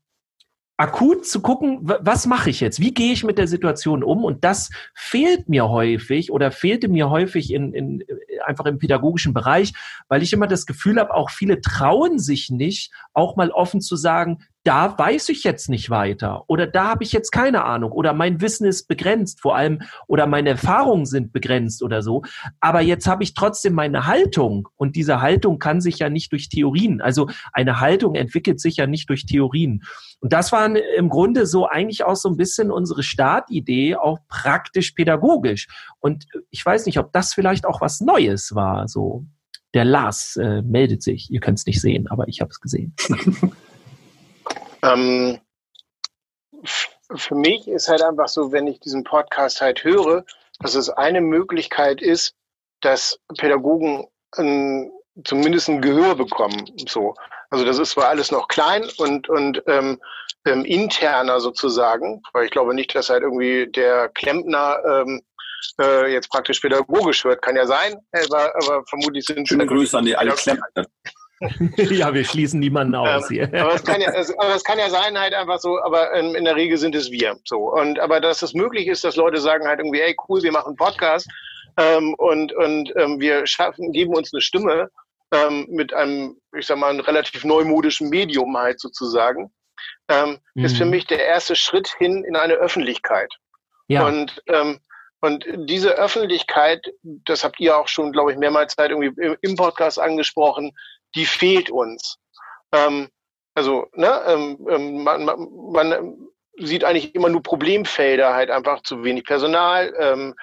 akut 0.76 1.26
zu 1.26 1.40
gucken, 1.40 1.78
was 1.82 2.26
mache 2.26 2.50
ich 2.50 2.60
jetzt? 2.60 2.78
Wie 2.78 2.92
gehe 2.92 3.12
ich 3.12 3.24
mit 3.24 3.38
der 3.38 3.48
Situation 3.48 4.02
um? 4.02 4.24
Und 4.24 4.44
das 4.44 4.68
fehlt 4.94 5.48
mir 5.48 5.68
häufig 5.68 6.30
oder 6.30 6.50
fehlte 6.50 6.88
mir 6.88 7.08
häufig 7.08 7.52
in, 7.52 7.72
in, 7.72 8.04
einfach 8.44 8.66
im 8.66 8.78
pädagogischen 8.78 9.32
Bereich, 9.32 9.72
weil 10.08 10.22
ich 10.22 10.32
immer 10.32 10.46
das 10.46 10.66
Gefühl 10.66 10.98
habe, 10.98 11.14
auch 11.14 11.30
viele 11.30 11.60
trauen 11.60 12.18
sich 12.18 12.50
nicht, 12.50 12.92
auch 13.12 13.36
mal 13.36 13.50
offen 13.50 13.80
zu 13.80 13.96
sagen, 13.96 14.44
da 14.64 14.96
weiß 14.96 15.28
ich 15.30 15.42
jetzt 15.42 15.68
nicht 15.68 15.90
weiter 15.90 16.44
oder 16.48 16.66
da 16.66 16.88
habe 16.88 17.02
ich 17.02 17.12
jetzt 17.12 17.32
keine 17.32 17.64
Ahnung 17.64 17.90
oder 17.90 18.12
mein 18.12 18.40
Wissen 18.40 18.66
ist 18.66 18.86
begrenzt 18.86 19.40
vor 19.40 19.56
allem 19.56 19.82
oder 20.06 20.26
meine 20.26 20.50
Erfahrungen 20.50 21.04
sind 21.06 21.32
begrenzt 21.32 21.82
oder 21.82 22.02
so. 22.02 22.22
Aber 22.60 22.80
jetzt 22.80 23.06
habe 23.08 23.24
ich 23.24 23.34
trotzdem 23.34 23.74
meine 23.74 24.06
Haltung 24.06 24.68
und 24.76 24.94
diese 24.94 25.20
Haltung 25.20 25.58
kann 25.58 25.80
sich 25.80 25.98
ja 25.98 26.08
nicht 26.08 26.30
durch 26.32 26.48
Theorien, 26.48 27.00
also 27.00 27.28
eine 27.52 27.80
Haltung 27.80 28.14
entwickelt 28.14 28.60
sich 28.60 28.76
ja 28.76 28.86
nicht 28.86 29.10
durch 29.10 29.26
Theorien. 29.26 29.82
Und 30.20 30.32
das 30.32 30.52
war 30.52 30.64
im 30.76 31.08
Grunde 31.08 31.46
so 31.46 31.66
eigentlich 31.66 32.04
auch 32.04 32.14
so 32.14 32.28
ein 32.28 32.36
bisschen 32.36 32.70
unsere 32.70 33.02
Startidee, 33.02 33.96
auch 33.96 34.18
praktisch 34.28 34.92
pädagogisch. 34.92 35.66
Und 35.98 36.26
ich 36.50 36.64
weiß 36.64 36.86
nicht, 36.86 36.98
ob 36.98 37.12
das 37.12 37.34
vielleicht 37.34 37.66
auch 37.66 37.80
was 37.80 38.00
Neues 38.00 38.54
war, 38.54 38.86
so. 38.86 39.24
Der 39.74 39.86
Lars 39.86 40.36
äh, 40.36 40.60
meldet 40.60 41.02
sich. 41.02 41.30
Ihr 41.30 41.40
könnt 41.40 41.58
es 41.58 41.64
nicht 41.64 41.80
sehen, 41.80 42.06
aber 42.06 42.28
ich 42.28 42.42
habe 42.42 42.50
es 42.50 42.60
gesehen. 42.60 42.94
Ähm, 44.82 45.40
für 47.14 47.34
mich 47.34 47.68
ist 47.68 47.88
halt 47.88 48.02
einfach 48.02 48.28
so, 48.28 48.52
wenn 48.52 48.66
ich 48.66 48.80
diesen 48.80 49.04
Podcast 49.04 49.60
halt 49.60 49.84
höre, 49.84 50.24
dass 50.60 50.74
es 50.74 50.88
eine 50.88 51.20
Möglichkeit 51.20 52.00
ist, 52.00 52.34
dass 52.80 53.18
Pädagogen 53.38 54.06
ein, 54.36 54.90
zumindest 55.24 55.68
ein 55.68 55.82
Gehör 55.82 56.14
bekommen. 56.14 56.70
So, 56.88 57.14
also 57.50 57.64
das 57.64 57.78
ist 57.78 57.90
zwar 57.90 58.08
alles 58.08 58.30
noch 58.30 58.48
klein 58.48 58.88
und 58.98 59.28
und 59.28 59.62
ähm, 59.66 60.00
ähm, 60.46 60.64
interner 60.64 61.40
sozusagen, 61.40 62.22
weil 62.32 62.46
ich 62.46 62.50
glaube 62.50 62.74
nicht, 62.74 62.94
dass 62.94 63.10
halt 63.10 63.22
irgendwie 63.22 63.70
der 63.70 64.08
Klempner 64.08 64.78
ähm, 64.86 65.22
äh, 65.80 66.12
jetzt 66.12 66.30
praktisch 66.30 66.60
pädagogisch 66.60 67.24
wird. 67.24 67.42
Kann 67.42 67.56
ja 67.56 67.66
sein, 67.66 67.94
aber, 68.12 68.54
aber 68.56 68.84
vermutlich 68.88 69.24
sind 69.24 69.48
schöne 69.48 69.66
Grüße 69.66 69.96
an 69.96 70.04
die 70.04 70.16
alle 70.16 70.32
Klempner. 70.32 70.86
ja, 71.76 72.14
wir 72.14 72.24
schließen 72.24 72.60
niemanden 72.60 72.94
aus 72.94 73.30
ähm, 73.30 73.36
hier. 73.36 73.62
aber, 73.62 73.74
es 73.74 73.84
kann 73.84 74.00
ja, 74.00 74.12
es, 74.12 74.36
aber 74.38 74.54
es 74.54 74.64
kann 74.64 74.78
ja 74.78 74.90
sein 74.90 75.18
halt 75.18 75.34
einfach 75.34 75.58
so, 75.58 75.82
aber 75.82 76.12
in, 76.14 76.34
in, 76.34 76.44
der 76.44 76.56
Regel 76.56 76.78
sind 76.78 76.94
es 76.94 77.10
wir. 77.10 77.36
So. 77.44 77.72
Und 77.72 77.98
aber 77.98 78.20
dass 78.20 78.42
es 78.42 78.54
möglich 78.54 78.86
ist, 78.86 79.04
dass 79.04 79.16
Leute 79.16 79.40
sagen 79.40 79.66
halt 79.66 79.80
irgendwie, 79.80 80.00
ey 80.00 80.16
cool, 80.28 80.42
wir 80.42 80.52
machen 80.52 80.68
einen 80.68 80.76
Podcast 80.76 81.28
ähm, 81.76 82.14
und, 82.14 82.52
und 82.52 82.92
ähm, 82.96 83.20
wir 83.20 83.46
schaffen, 83.46 83.92
geben 83.92 84.14
uns 84.14 84.32
eine 84.32 84.40
Stimme 84.40 84.90
ähm, 85.32 85.66
mit 85.70 85.92
einem, 85.92 86.36
ich 86.56 86.66
sag 86.66 86.78
mal, 86.78 86.90
einem 86.90 87.00
relativ 87.00 87.44
neumodischen 87.44 88.08
Medium 88.08 88.56
halt 88.56 88.80
sozusagen, 88.80 89.50
mhm. 90.08 90.64
ist 90.64 90.76
für 90.76 90.84
mhm. 90.84 90.90
mich 90.90 91.06
der 91.06 91.24
erste 91.24 91.56
Schritt 91.56 91.88
hin 91.98 92.24
in 92.24 92.36
eine 92.36 92.54
Öffentlichkeit. 92.54 93.32
Ja. 93.88 94.06
Und 94.06 94.42
ähm, 94.46 94.78
und 95.24 95.46
diese 95.54 95.92
Öffentlichkeit, 95.92 96.84
das 97.04 97.44
habt 97.44 97.60
ihr 97.60 97.78
auch 97.78 97.86
schon, 97.86 98.10
glaube 98.10 98.32
ich, 98.32 98.38
mehrmals 98.38 98.74
Zeit 98.74 98.90
irgendwie 98.90 99.36
im 99.40 99.54
Podcast 99.54 100.00
angesprochen, 100.00 100.72
die 101.14 101.26
fehlt 101.26 101.70
uns. 101.70 102.18
Ähm, 102.72 103.08
also, 103.54 103.86
ne, 103.94 104.22
ähm, 104.26 104.66
ähm, 104.68 105.02
man, 105.02 105.24
man, 105.24 105.48
man 105.72 106.16
sieht 106.58 106.84
eigentlich 106.84 107.14
immer 107.14 107.28
nur 107.28 107.42
Problemfelder, 107.42 108.34
halt 108.34 108.50
einfach 108.50 108.82
zu 108.82 109.04
wenig 109.04 109.24
Personal, 109.24 109.92
ähm, 109.98 110.34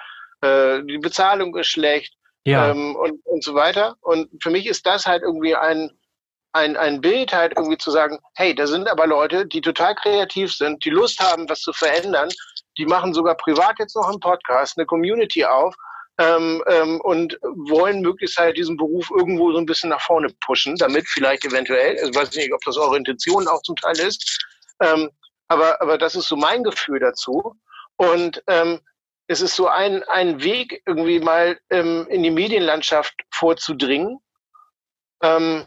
äh, 0.42 0.82
die 0.84 0.98
Bezahlung 0.98 1.56
ist 1.56 1.68
schlecht 1.68 2.14
ja. 2.44 2.70
ähm, 2.70 2.96
und, 2.96 3.24
und 3.24 3.44
so 3.44 3.54
weiter. 3.54 3.96
Und 4.00 4.30
für 4.42 4.50
mich 4.50 4.66
ist 4.66 4.86
das 4.86 5.06
halt 5.06 5.22
irgendwie 5.22 5.54
ein, 5.54 5.90
ein, 6.52 6.76
ein 6.76 7.00
Bild, 7.00 7.32
halt 7.32 7.54
irgendwie 7.56 7.78
zu 7.78 7.90
sagen, 7.90 8.18
hey, 8.34 8.54
da 8.54 8.66
sind 8.66 8.88
aber 8.88 9.06
Leute, 9.06 9.46
die 9.46 9.60
total 9.60 9.94
kreativ 9.94 10.52
sind, 10.52 10.84
die 10.84 10.90
Lust 10.90 11.20
haben, 11.20 11.48
was 11.48 11.60
zu 11.60 11.72
verändern, 11.72 12.28
die 12.78 12.86
machen 12.86 13.12
sogar 13.12 13.36
privat 13.36 13.78
jetzt 13.78 13.96
noch 13.96 14.08
einen 14.08 14.20
Podcast, 14.20 14.78
eine 14.78 14.86
Community 14.86 15.44
auf 15.44 15.74
ähm, 16.20 16.62
ähm, 16.66 17.00
und 17.00 17.38
wollen 17.42 18.02
möglichst 18.02 18.36
halt 18.36 18.58
diesen 18.58 18.76
Beruf 18.76 19.10
irgendwo 19.10 19.52
so 19.52 19.58
ein 19.58 19.64
bisschen 19.64 19.88
nach 19.88 20.02
vorne 20.02 20.28
pushen, 20.40 20.76
damit 20.76 21.08
vielleicht 21.08 21.46
eventuell, 21.46 21.94
ich 21.94 22.14
weiß 22.14 22.32
nicht, 22.36 22.52
ob 22.52 22.60
das 22.60 22.76
eure 22.76 22.98
Intention 22.98 23.48
auch 23.48 23.62
zum 23.62 23.74
Teil 23.76 23.98
ist, 23.98 24.38
ähm, 24.82 25.10
aber, 25.48 25.80
aber 25.80 25.96
das 25.96 26.14
ist 26.14 26.28
so 26.28 26.36
mein 26.36 26.62
Gefühl 26.62 27.00
dazu. 27.00 27.54
Und 27.96 28.42
ähm, 28.48 28.80
es 29.28 29.40
ist 29.40 29.56
so 29.56 29.68
ein, 29.68 30.02
ein 30.04 30.42
Weg, 30.42 30.82
irgendwie 30.86 31.20
mal 31.20 31.58
ähm, 31.70 32.06
in 32.10 32.22
die 32.22 32.30
Medienlandschaft 32.30 33.14
vorzudringen. 33.30 34.18
Ähm, 35.22 35.64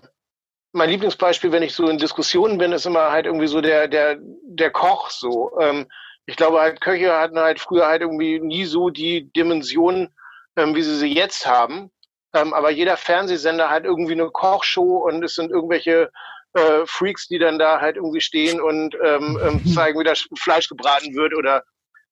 mein 0.71 0.89
Lieblingsbeispiel, 0.89 1.51
wenn 1.51 1.63
ich 1.63 1.73
so 1.73 1.87
in 1.87 1.97
Diskussionen 1.97 2.59
bin, 2.59 2.73
ist 2.73 2.85
immer 2.85 3.11
halt 3.11 3.25
irgendwie 3.25 3.47
so 3.47 3.59
der, 3.61 3.87
der, 3.87 4.17
der 4.19 4.71
Koch 4.71 5.09
so. 5.09 5.57
Ähm, 5.59 5.87
ich 6.25 6.35
glaube 6.35 6.61
halt, 6.61 6.79
Köche 6.79 7.17
hatten 7.17 7.39
halt 7.39 7.59
früher 7.59 7.87
halt 7.87 8.01
irgendwie 8.01 8.39
nie 8.39 8.65
so 8.65 8.89
die 8.89 9.31
Dimension 9.33 10.13
ähm, 10.55 10.75
wie 10.75 10.81
sie 10.81 10.95
sie 10.95 11.13
jetzt 11.13 11.45
haben. 11.45 11.91
Ähm, 12.33 12.53
aber 12.53 12.71
jeder 12.71 12.97
Fernsehsender 12.97 13.69
hat 13.69 13.85
irgendwie 13.85 14.13
eine 14.13 14.29
Kochshow 14.29 15.05
und 15.07 15.23
es 15.23 15.35
sind 15.35 15.51
irgendwelche 15.51 16.09
äh, 16.53 16.85
Freaks, 16.85 17.27
die 17.27 17.39
dann 17.39 17.59
da 17.59 17.79
halt 17.79 17.95
irgendwie 17.95 18.21
stehen 18.21 18.61
und 18.61 18.95
ähm, 19.03 19.39
ähm, 19.43 19.65
zeigen, 19.73 19.99
wie 19.99 20.03
das 20.03 20.27
Fleisch 20.37 20.67
gebraten 20.67 21.13
wird 21.15 21.35
oder 21.35 21.63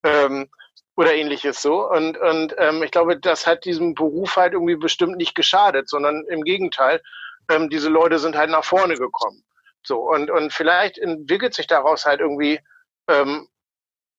ähm, 0.04 0.50
oder 0.98 1.16
ähnliches 1.16 1.62
so. 1.62 1.90
Und, 1.90 2.18
und 2.18 2.54
ähm, 2.58 2.84
ich 2.84 2.92
glaube, 2.92 3.18
das 3.18 3.48
hat 3.48 3.66
diesem 3.66 3.96
Beruf 3.96 4.36
halt 4.36 4.54
irgendwie 4.54 4.76
bestimmt 4.76 5.18
nicht 5.18 5.36
geschadet, 5.36 5.90
sondern 5.90 6.26
im 6.30 6.44
Gegenteil, 6.44 7.02
ähm, 7.50 7.70
diese 7.70 7.90
Leute 7.90 8.20
sind 8.20 8.36
halt 8.36 8.50
nach 8.50 8.64
vorne 8.64 8.96
gekommen. 8.96 9.44
So, 9.84 10.00
und, 10.00 10.30
und 10.30 10.54
vielleicht 10.54 10.98
entwickelt 11.00 11.54
sich 11.54 11.68
daraus 11.68 12.06
halt 12.06 12.20
irgendwie 12.20 12.60
ähm, 13.08 13.48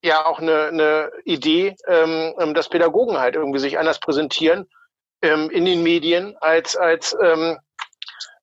ja 0.03 0.27
auch 0.27 0.41
eine, 0.41 0.65
eine 0.65 1.11
Idee, 1.25 1.77
ähm, 1.87 2.35
ähm, 2.39 2.55
dass 2.55 2.69
Pädagogen 2.69 3.19
halt 3.19 3.37
irgendwie 3.37 3.61
sich 3.61 3.79
anders 3.79 4.01
präsentieren 4.01 4.69
ähm, 5.23 5.49
in 5.51 5.65
den 5.65 5.83
Medien 5.83 6.37
als, 6.41 6.77
als, 6.77 7.17
ähm, 7.23 7.59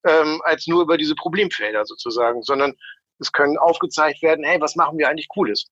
ähm, 0.05 0.41
als 0.45 0.67
nur 0.67 0.81
über 0.81 0.97
diese 0.97 1.15
Problemfelder 1.15 1.85
sozusagen, 1.85 2.41
sondern 2.43 2.75
es 3.19 3.31
können 3.31 3.57
aufgezeigt 3.57 4.21
werden, 4.21 4.45
hey, 4.45 4.61
was 4.61 4.75
machen 4.75 4.97
wir 4.97 5.09
eigentlich 5.09 5.27
Cooles? 5.27 5.65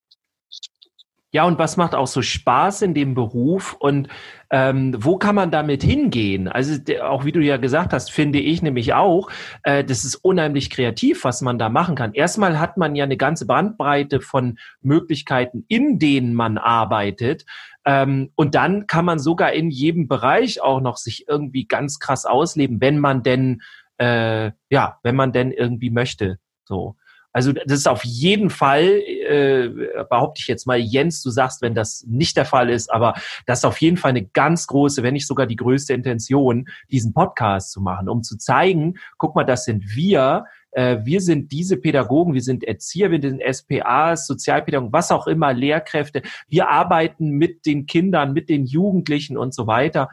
Ja, 1.38 1.44
und 1.44 1.60
was 1.60 1.78
macht 1.78 1.94
auch 1.94 2.08
so 2.08 2.24
Spaß 2.24 2.82
in 2.82 2.96
dem 2.96 3.14
Beruf 3.14 3.74
und 3.74 4.08
ähm, 4.50 4.96
wo 4.98 5.20
kann 5.20 5.36
man 5.36 5.52
damit 5.52 5.84
hingehen? 5.84 6.48
Also 6.48 6.82
auch 7.04 7.26
wie 7.26 7.32
du 7.32 7.42
ja 7.42 7.58
gesagt 7.58 7.94
hast, 7.94 8.10
finde 8.10 8.40
ich 8.40 8.64
nämlich 8.64 8.96
auch, 8.96 9.30
äh, 9.62 9.84
das 9.84 10.04
ist 10.04 10.16
unheimlich 10.16 10.72
kreativ, 10.72 11.24
was 11.26 11.44
man 11.44 11.60
da 11.60 11.70
machen 11.70 11.94
kann. 11.94 12.16
Erstmal 12.16 12.60
hat 12.60 12.78
man 12.78 12.96
ja 12.96 13.04
eine 13.04 13.18
ganze 13.18 13.46
Bandbreite 13.46 14.20
von 14.20 14.58
Möglichkeiten, 14.82 15.64
in 15.68 16.00
denen 16.00 16.34
man 16.34 16.58
arbeitet. 16.58 17.46
Ähm, 17.86 18.32
und 18.34 18.56
dann 18.56 18.88
kann 18.88 19.06
man 19.06 19.20
sogar 19.20 19.54
in 19.54 19.70
jedem 19.70 20.08
Bereich 20.08 20.60
auch 20.64 20.82
noch 20.82 20.98
sich 20.98 21.28
irgendwie 21.28 21.68
ganz 21.68 22.00
krass 22.00 22.26
ausleben, 22.26 22.82
wenn 22.82 22.98
man 22.98 23.22
denn, 23.22 23.62
äh, 24.00 24.54
ja, 24.72 24.98
wenn 25.04 25.16
man 25.16 25.34
denn 25.34 25.52
irgendwie 25.52 25.92
möchte. 25.92 26.40
So. 26.66 26.96
Also 27.38 27.54
das 27.54 27.78
ist 27.78 27.88
auf 27.88 28.04
jeden 28.04 28.50
Fall, 28.50 28.84
äh, 28.84 29.70
behaupte 30.10 30.42
ich 30.42 30.48
jetzt 30.48 30.66
mal, 30.66 30.80
Jens, 30.80 31.22
du 31.22 31.30
sagst, 31.30 31.62
wenn 31.62 31.76
das 31.76 32.04
nicht 32.08 32.36
der 32.36 32.46
Fall 32.46 32.68
ist, 32.68 32.92
aber 32.92 33.14
das 33.46 33.60
ist 33.60 33.66
auf 33.66 33.80
jeden 33.80 33.98
Fall 33.98 34.10
eine 34.10 34.26
ganz 34.26 34.66
große, 34.66 35.04
wenn 35.04 35.14
nicht 35.14 35.28
sogar 35.28 35.46
die 35.46 35.56
größte 35.56 35.94
Intention, 35.94 36.68
diesen 36.90 37.14
Podcast 37.14 37.72
zu 37.72 37.80
machen, 37.80 38.10
um 38.10 38.24
zu 38.24 38.40
zeigen, 38.40 38.96
guck 39.20 39.36
mal, 39.36 39.44
das 39.44 39.66
sind 39.66 39.96
wir, 39.96 40.46
äh, 40.72 40.98
wir 41.04 41.22
sind 41.22 41.52
diese 41.52 41.78
Pädagogen, 41.78 42.34
wir 42.34 42.42
sind 42.42 42.64
Erzieher, 42.64 43.12
wir 43.12 43.22
sind 43.22 43.40
SPAs, 43.40 44.26
Sozialpädagogen, 44.26 44.92
was 44.92 45.12
auch 45.12 45.28
immer, 45.28 45.54
Lehrkräfte. 45.54 46.24
Wir 46.48 46.70
arbeiten 46.70 47.30
mit 47.30 47.68
den 47.68 47.86
Kindern, 47.86 48.34
mit 48.34 48.50
den 48.50 48.66
Jugendlichen 48.66 49.38
und 49.38 49.54
so 49.54 49.68
weiter. 49.68 50.10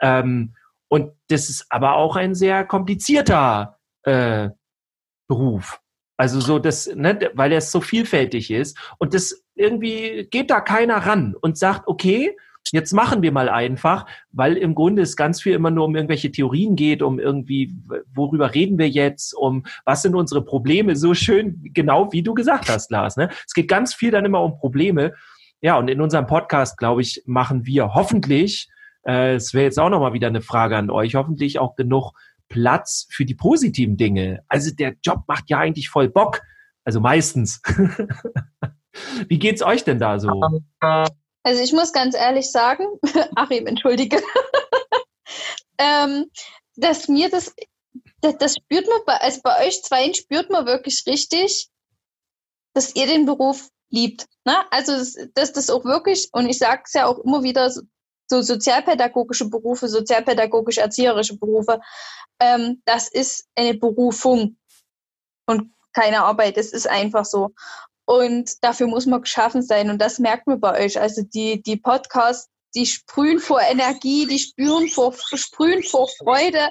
Ähm, 0.00 0.54
und 0.88 1.12
das 1.28 1.50
ist 1.50 1.66
aber 1.68 1.96
auch 1.96 2.16
ein 2.16 2.34
sehr 2.34 2.64
komplizierter 2.64 3.76
äh, 4.04 4.48
Beruf. 5.28 5.82
Also 6.16 6.40
so 6.40 6.58
das, 6.58 6.94
ne, 6.94 7.30
weil 7.34 7.52
er 7.52 7.60
so 7.60 7.80
vielfältig 7.80 8.50
ist 8.50 8.78
und 8.98 9.14
das 9.14 9.44
irgendwie 9.54 10.28
geht 10.30 10.50
da 10.50 10.60
keiner 10.60 10.98
ran 10.98 11.34
und 11.40 11.58
sagt, 11.58 11.88
okay, 11.88 12.36
jetzt 12.70 12.92
machen 12.92 13.22
wir 13.22 13.32
mal 13.32 13.48
einfach, 13.48 14.06
weil 14.30 14.56
im 14.56 14.74
Grunde 14.74 15.02
es 15.02 15.16
ganz 15.16 15.42
viel 15.42 15.54
immer 15.54 15.70
nur 15.70 15.84
um 15.84 15.96
irgendwelche 15.96 16.30
Theorien 16.30 16.76
geht, 16.76 17.02
um 17.02 17.18
irgendwie, 17.18 17.74
worüber 18.14 18.54
reden 18.54 18.78
wir 18.78 18.88
jetzt, 18.88 19.34
um 19.34 19.64
was 19.84 20.02
sind 20.02 20.14
unsere 20.14 20.44
Probleme, 20.44 20.94
so 20.94 21.14
schön, 21.14 21.60
genau 21.72 22.12
wie 22.12 22.22
du 22.22 22.34
gesagt 22.34 22.68
hast, 22.68 22.90
Lars. 22.90 23.16
Ne? 23.16 23.30
Es 23.46 23.54
geht 23.54 23.68
ganz 23.68 23.94
viel 23.94 24.10
dann 24.10 24.24
immer 24.24 24.42
um 24.42 24.58
Probleme. 24.58 25.14
Ja, 25.60 25.76
und 25.78 25.88
in 25.88 26.00
unserem 26.00 26.26
Podcast, 26.26 26.76
glaube 26.78 27.02
ich, 27.02 27.22
machen 27.26 27.66
wir 27.66 27.94
hoffentlich, 27.94 28.68
äh, 29.04 29.34
es 29.34 29.54
wäre 29.54 29.64
jetzt 29.64 29.78
auch 29.78 29.90
nochmal 29.90 30.12
wieder 30.12 30.28
eine 30.28 30.42
Frage 30.42 30.76
an 30.76 30.90
euch, 30.90 31.14
hoffentlich 31.14 31.58
auch 31.58 31.76
genug 31.76 32.12
Platz 32.52 33.06
für 33.10 33.24
die 33.24 33.34
positiven 33.34 33.96
Dinge. 33.96 34.44
Also 34.48 34.70
der 34.74 34.94
Job 35.02 35.24
macht 35.26 35.48
ja 35.48 35.58
eigentlich 35.58 35.88
voll 35.88 36.08
Bock. 36.10 36.42
Also 36.84 37.00
meistens. 37.00 37.62
Wie 39.28 39.38
geht's 39.38 39.62
euch 39.62 39.84
denn 39.84 39.98
da 39.98 40.18
so? 40.18 40.40
Also 41.42 41.62
ich 41.62 41.72
muss 41.72 41.92
ganz 41.92 42.14
ehrlich 42.14 42.50
sagen, 42.50 42.84
Achim, 43.36 43.66
entschuldige, 43.66 44.22
ähm, 45.78 46.26
dass 46.76 47.08
mir 47.08 47.30
das, 47.30 47.54
das, 48.20 48.36
das 48.36 48.56
spürt 48.56 48.86
man, 48.86 49.00
bei, 49.06 49.14
also 49.14 49.40
bei 49.42 49.66
euch 49.66 49.82
zwei 49.82 50.12
spürt 50.12 50.50
man 50.50 50.66
wirklich 50.66 51.02
richtig, 51.06 51.70
dass 52.74 52.94
ihr 52.94 53.06
den 53.06 53.24
Beruf 53.24 53.70
liebt. 53.88 54.26
Ne? 54.44 54.54
Also 54.70 54.92
dass 55.34 55.52
das 55.52 55.70
auch 55.70 55.84
wirklich, 55.84 56.28
und 56.32 56.48
ich 56.48 56.58
sage 56.58 56.82
es 56.84 56.92
ja 56.92 57.06
auch 57.06 57.18
immer 57.18 57.42
wieder, 57.42 57.72
so 58.32 58.40
sozialpädagogische 58.40 59.50
Berufe, 59.50 59.88
sozialpädagogisch-erzieherische 59.88 61.36
Berufe, 61.36 61.80
ähm, 62.40 62.82
das 62.86 63.08
ist 63.08 63.46
eine 63.54 63.74
Berufung. 63.74 64.56
Und 65.46 65.72
keine 65.92 66.22
Arbeit. 66.22 66.56
Es 66.56 66.72
ist 66.72 66.88
einfach 66.88 67.26
so. 67.26 67.50
Und 68.06 68.64
dafür 68.64 68.86
muss 68.86 69.06
man 69.06 69.20
geschaffen 69.20 69.62
sein. 69.62 69.90
Und 69.90 70.00
das 70.00 70.18
merkt 70.18 70.46
man 70.46 70.60
bei 70.60 70.84
euch. 70.84 70.98
Also 70.98 71.22
die, 71.22 71.62
die 71.62 71.76
Podcasts, 71.76 72.48
die 72.74 72.86
sprühen 72.86 73.38
vor 73.38 73.60
Energie, 73.60 74.26
die 74.26 74.38
spüren 74.38 74.88
vor, 74.88 75.14
sprühen 75.34 75.82
vor 75.82 76.08
Freude, 76.18 76.70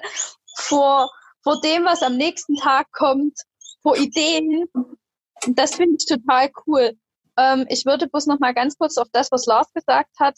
vor, 0.57 1.11
vor 1.43 1.61
dem, 1.61 1.85
was 1.85 2.01
am 2.01 2.17
nächsten 2.17 2.55
Tag 2.55 2.91
kommt, 2.91 3.37
vor 3.83 3.95
Ideen. 3.97 4.65
Das 5.47 5.75
finde 5.75 5.97
ich 5.99 6.07
total 6.07 6.49
cool. 6.65 6.93
Ähm, 7.37 7.65
ich 7.69 7.85
würde 7.85 8.07
bloß 8.07 8.25
noch 8.25 8.39
mal 8.39 8.53
ganz 8.53 8.77
kurz 8.77 8.97
auf 8.97 9.07
das, 9.11 9.31
was 9.31 9.45
Lars 9.45 9.71
gesagt 9.73 10.19
hat, 10.19 10.37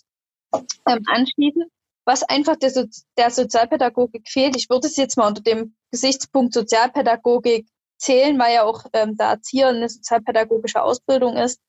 ähm, 0.88 1.04
anschließen, 1.06 1.64
was 2.06 2.24
einfach 2.24 2.56
der, 2.58 2.70
so 2.70 2.86
der 3.18 3.32
Sozialpädagogik 3.32 4.28
fehlt. 4.30 4.56
Ich 4.56 4.70
würde 4.70 4.88
es 4.88 4.98
jetzt 4.98 5.18
mal 5.18 5.28
unter 5.28 5.42
dem 5.42 5.76
Gesichtspunkt 5.92 6.54
Sozialpädagogik 6.54 7.68
zählen, 7.98 8.38
weil 8.38 8.56
ja 8.56 8.64
auch 8.64 8.86
ähm, 8.94 9.16
der 9.16 9.28
Erzieher 9.28 9.70
eine 9.70 9.90
sozialpädagogische 9.90 10.82
Ausbildung 10.82 11.38
ist. 11.38 11.62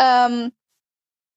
Ähm, 0.00 0.52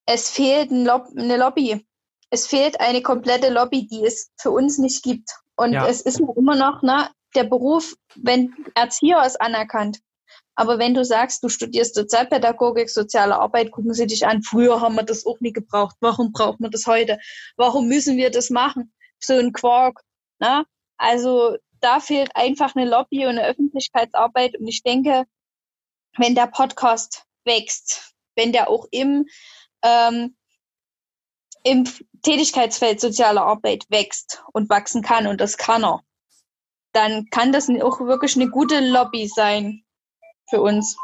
es 0.06 0.30
fehlt 0.30 0.72
ein 0.72 0.86
Lob 0.86 1.08
eine 1.16 1.38
Lobby. 1.38 1.86
Es 2.30 2.48
fehlt 2.48 2.80
eine 2.80 3.02
komplette 3.02 3.50
Lobby, 3.50 3.88
die 3.88 4.06
es 4.06 4.32
für 4.38 4.52
uns 4.52 4.78
nicht 4.78 5.04
gibt. 5.04 5.30
Und 5.58 5.74
ja. 5.74 5.86
es 5.88 6.02
ist 6.02 6.20
immer 6.20 6.56
noch, 6.56 6.82
ne, 6.82 7.10
der 7.36 7.44
Beruf, 7.44 7.96
wenn 8.16 8.56
Erzieher 8.76 9.24
ist 9.26 9.40
anerkannt. 9.40 10.00
Aber 10.56 10.80
wenn 10.80 10.94
du 10.94 11.06
sagst, 11.06 11.44
du 11.44 11.50
studierst 11.50 11.96
Sozialpädagogik, 11.96 12.90
soziale 12.90 13.40
Arbeit, 13.40 13.72
gucken 13.72 13.94
sie 13.94 14.08
dich 14.08 14.28
an. 14.28 14.44
Früher 14.44 14.82
haben 14.82 14.96
wir 14.96 15.04
das 15.04 15.26
auch 15.26 15.40
nie 15.40 15.54
gebraucht. 15.54 15.96
Warum 16.02 16.32
braucht 16.32 16.60
man 16.60 16.72
das 16.72 16.86
heute? 16.88 17.20
Warum 17.56 17.88
müssen 17.88 18.18
wir 18.18 18.32
das 18.32 18.50
machen? 18.50 18.94
So 19.20 19.34
ein 19.34 19.54
Quark. 19.54 20.02
Ne? 20.40 20.66
Also 20.98 21.58
da 21.80 22.00
fehlt 22.00 22.36
einfach 22.36 22.76
eine 22.76 22.90
Lobby 22.90 23.26
und 23.26 23.32
eine 23.40 23.46
Öffentlichkeitsarbeit. 23.46 24.60
Und 24.60 24.68
ich 24.68 24.84
denke, 24.84 25.26
wenn 26.18 26.36
der 26.36 26.48
Podcast 26.48 27.24
wächst, 27.46 28.14
wenn 28.36 28.52
der 28.52 28.70
auch 28.70 28.88
im, 28.92 29.26
ähm, 29.84 30.36
im 31.64 31.88
Tätigkeitsfeld 32.24 33.00
soziale 33.00 33.42
Arbeit 33.42 33.86
wächst 33.90 34.44
und 34.54 34.70
wachsen 34.70 35.02
kann, 35.02 35.28
und 35.28 35.40
das 35.40 35.58
kann 35.58 35.84
er, 35.84 36.02
dann 36.92 37.28
kann 37.32 37.52
das 37.54 37.70
auch 37.70 38.02
wirklich 38.02 38.36
eine 38.36 38.50
gute 38.50 38.80
Lobby 38.82 39.28
sein 39.28 39.86
für 40.52 40.62
uns. 40.62 40.98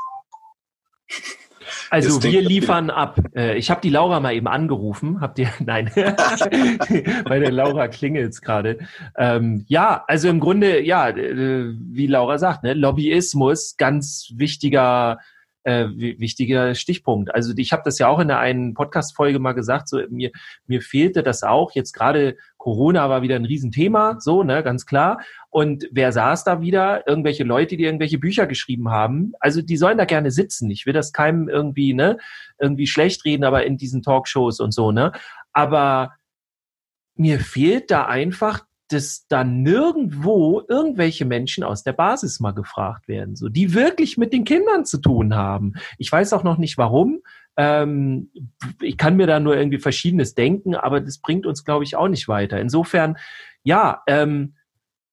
Also 1.89 2.21
wir 2.21 2.41
liefern 2.41 2.89
ab. 2.89 3.19
Äh, 3.36 3.57
ich 3.57 3.69
habe 3.69 3.81
die 3.81 3.89
Laura 3.89 4.19
mal 4.19 4.33
eben 4.33 4.47
angerufen. 4.47 5.21
Habt 5.21 5.39
ihr? 5.39 5.49
Nein, 5.60 5.89
bei 5.95 7.39
der 7.39 7.51
Laura 7.51 7.88
klingelt 7.88 8.41
gerade. 8.41 8.79
Ähm, 9.17 9.65
ja, 9.67 10.03
also 10.07 10.27
im 10.27 10.39
Grunde, 10.39 10.81
ja, 10.81 11.10
äh, 11.10 11.73
wie 11.79 12.07
Laura 12.07 12.38
sagt, 12.38 12.63
ne, 12.63 12.73
Lobbyismus, 12.73 13.77
ganz 13.77 14.31
wichtiger 14.36 15.19
äh, 15.63 15.89
wichtiger 15.97 16.75
Stichpunkt. 16.75 17.36
Also 17.36 17.53
ich 17.57 17.73
habe 17.73 17.81
das 17.83 17.99
ja 17.99 18.07
auch 18.07 18.19
in 18.19 18.29
der 18.29 18.39
einen 18.39 18.73
Podcast-Folge 18.73 19.39
mal 19.39 19.51
gesagt, 19.51 19.89
so 19.89 19.99
mir, 20.10 20.31
mir 20.65 20.81
fehlte 20.81 21.23
das 21.23 21.43
auch. 21.43 21.71
Jetzt 21.73 21.91
gerade 21.91 22.38
Corona 22.67 23.10
war 23.10 23.21
wieder 23.21 23.38
ein 23.38 23.45
Riesenthema, 23.45 24.17
so, 24.19 24.43
ne, 24.43 24.62
ganz 24.62 24.86
klar. 24.86 25.21
Und 25.49 25.88
wer 25.89 26.12
saß 26.12 26.43
da 26.43 26.60
wieder? 26.60 27.08
Irgendwelche 27.08 27.45
Leute, 27.45 27.77
die 27.77 27.86
irgendwelche 27.86 28.17
Bücher 28.17 28.45
geschrieben 28.45 28.89
haben. 28.89 29.32
Also 29.39 29.62
die 29.62 29.77
sollen 29.77 29.97
da 29.97 30.03
gerne 30.03 30.32
sitzen. 30.32 30.69
Ich 30.69 30.86
will 30.86 30.91
das 30.91 31.13
keinem 31.13 31.47
irgendwie, 31.47 31.93
ne, 31.93 32.17
irgendwie 32.60 32.86
schlecht 32.86 33.23
reden, 33.23 33.45
aber 33.45 33.65
in 33.65 33.77
diesen 33.77 34.01
Talkshows 34.01 34.60
und 34.60 34.73
so, 34.73 34.91
ne. 34.91 35.13
Aber 35.53 36.12
mir 37.15 37.39
fehlt 37.39 37.89
da 37.89 38.06
einfach 38.06 38.65
dass 38.89 39.27
da 39.27 39.43
nirgendwo 39.43 40.62
irgendwelche 40.69 41.25
Menschen 41.25 41.65
aus 41.65 41.84
der 41.84 41.91
Basis 41.91 42.39
mal 42.39 42.53
gefragt 42.53 43.10
werden, 43.10 43.36
so 43.36 43.49
die 43.49 43.73
wirklich 43.73 44.17
mit 44.17 44.32
den 44.32 44.45
Kindern 44.45 44.86
zu 44.86 44.99
tun 44.99 45.36
haben. 45.36 45.73
Ich 45.97 46.10
weiß 46.10 46.32
auch 46.32 46.43
noch 46.43 46.58
nicht 46.58 46.77
warum. 46.77 47.21
Ähm, 47.58 48.32
ich 48.82 48.98
kann 48.98 49.17
mir 49.17 49.28
da 49.28 49.39
nur 49.39 49.58
irgendwie 49.58 49.80
Verschiedenes 49.80 50.36
denken, 50.36 50.76
aber 50.76 51.02
das 51.02 51.20
bringt 51.20 51.46
uns, 51.46 51.65
glaube 51.65 51.84
ich, 51.84 51.96
auch 51.96 52.08
nicht 52.08 52.28
weiter. 52.28 52.60
Insofern, 52.60 53.17
ja, 53.63 54.04
ähm, 54.08 54.56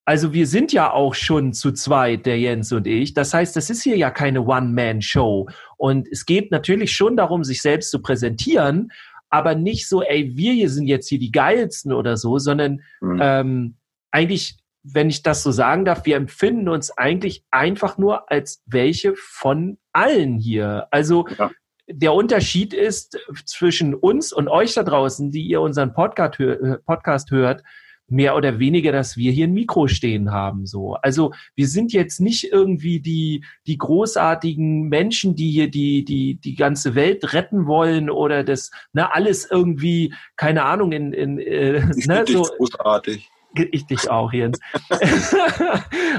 also 0.06 0.34
wir 0.34 0.46
sind 0.46 0.72
ja 0.72 0.92
auch 0.92 1.14
schon 1.14 1.54
zu 1.54 1.72
zweit, 1.72 2.26
der 2.26 2.38
Jens 2.38 2.70
und 2.72 2.86
ich. 2.86 3.14
Das 3.14 3.32
heißt, 3.32 3.56
das 3.56 3.70
ist 3.70 3.82
hier 3.82 3.96
ja 3.96 4.10
keine 4.10 4.42
One-Man-Show. 4.42 5.48
Und 5.78 6.06
es 6.08 6.26
geht 6.26 6.50
natürlich 6.50 6.92
schon 6.92 7.16
darum, 7.16 7.42
sich 7.42 7.62
selbst 7.62 7.90
zu 7.90 8.02
präsentieren 8.02 8.90
aber 9.34 9.56
nicht 9.56 9.88
so, 9.88 10.00
ey, 10.00 10.36
wir 10.36 10.52
hier 10.52 10.70
sind 10.70 10.86
jetzt 10.86 11.08
hier 11.08 11.18
die 11.18 11.32
geilsten 11.32 11.92
oder 11.92 12.16
so, 12.16 12.38
sondern 12.38 12.82
mhm. 13.00 13.18
ähm, 13.20 13.76
eigentlich, 14.12 14.58
wenn 14.84 15.10
ich 15.10 15.24
das 15.24 15.42
so 15.42 15.50
sagen 15.50 15.84
darf, 15.84 16.06
wir 16.06 16.14
empfinden 16.14 16.68
uns 16.68 16.96
eigentlich 16.96 17.44
einfach 17.50 17.98
nur 17.98 18.30
als 18.30 18.62
welche 18.66 19.14
von 19.16 19.78
allen 19.92 20.38
hier. 20.38 20.86
Also 20.92 21.26
ja. 21.36 21.50
Der 21.86 22.14
Unterschied 22.14 22.72
ist 22.72 23.18
zwischen 23.44 23.94
uns 23.94 24.32
und 24.32 24.48
euch 24.48 24.74
da 24.74 24.82
draußen, 24.82 25.30
die 25.30 25.42
ihr 25.42 25.60
unseren 25.60 25.92
Podcast, 25.92 26.38
hör, 26.38 26.78
Podcast 26.78 27.30
hört, 27.30 27.62
mehr 28.08 28.36
oder 28.36 28.58
weniger, 28.58 28.92
dass 28.92 29.16
wir 29.16 29.32
hier 29.32 29.46
ein 29.46 29.54
Mikro 29.54 29.88
stehen 29.88 30.30
haben. 30.30 30.66
So, 30.66 30.94
also 30.94 31.32
wir 31.54 31.66
sind 31.66 31.92
jetzt 31.92 32.20
nicht 32.20 32.52
irgendwie 32.52 33.00
die 33.00 33.44
die 33.66 33.78
großartigen 33.78 34.88
Menschen, 34.88 35.34
die 35.34 35.50
hier 35.50 35.70
die 35.70 36.04
die 36.04 36.36
die 36.36 36.54
ganze 36.54 36.94
Welt 36.94 37.32
retten 37.32 37.66
wollen 37.66 38.10
oder 38.10 38.44
das 38.44 38.70
ne 38.92 39.12
alles 39.14 39.50
irgendwie 39.50 40.14
keine 40.36 40.64
Ahnung 40.64 40.92
in 40.92 41.12
in 41.12 41.38
äh, 41.38 41.90
ich 41.96 42.06
ne, 42.06 42.24
so 42.26 42.42
großartig. 42.42 43.30
Ich 43.70 43.86
dich 43.86 44.10
auch, 44.10 44.32
Jens. 44.32 44.58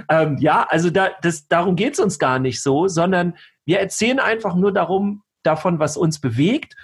ähm, 0.10 0.38
ja, 0.40 0.66
also 0.70 0.90
da, 0.90 1.10
das, 1.22 1.50
darum 1.50 1.76
geht's 1.76 2.00
uns 2.00 2.18
gar 2.18 2.40
nicht 2.40 2.64
so, 2.64 2.88
sondern 2.88 3.36
wir 3.66 3.80
erzählen 3.80 4.20
einfach 4.20 4.56
nur 4.56 4.72
darum, 4.72 5.22
davon, 5.46 5.80
was 5.80 5.98
uns 5.98 6.20
bewegt. 6.20 6.76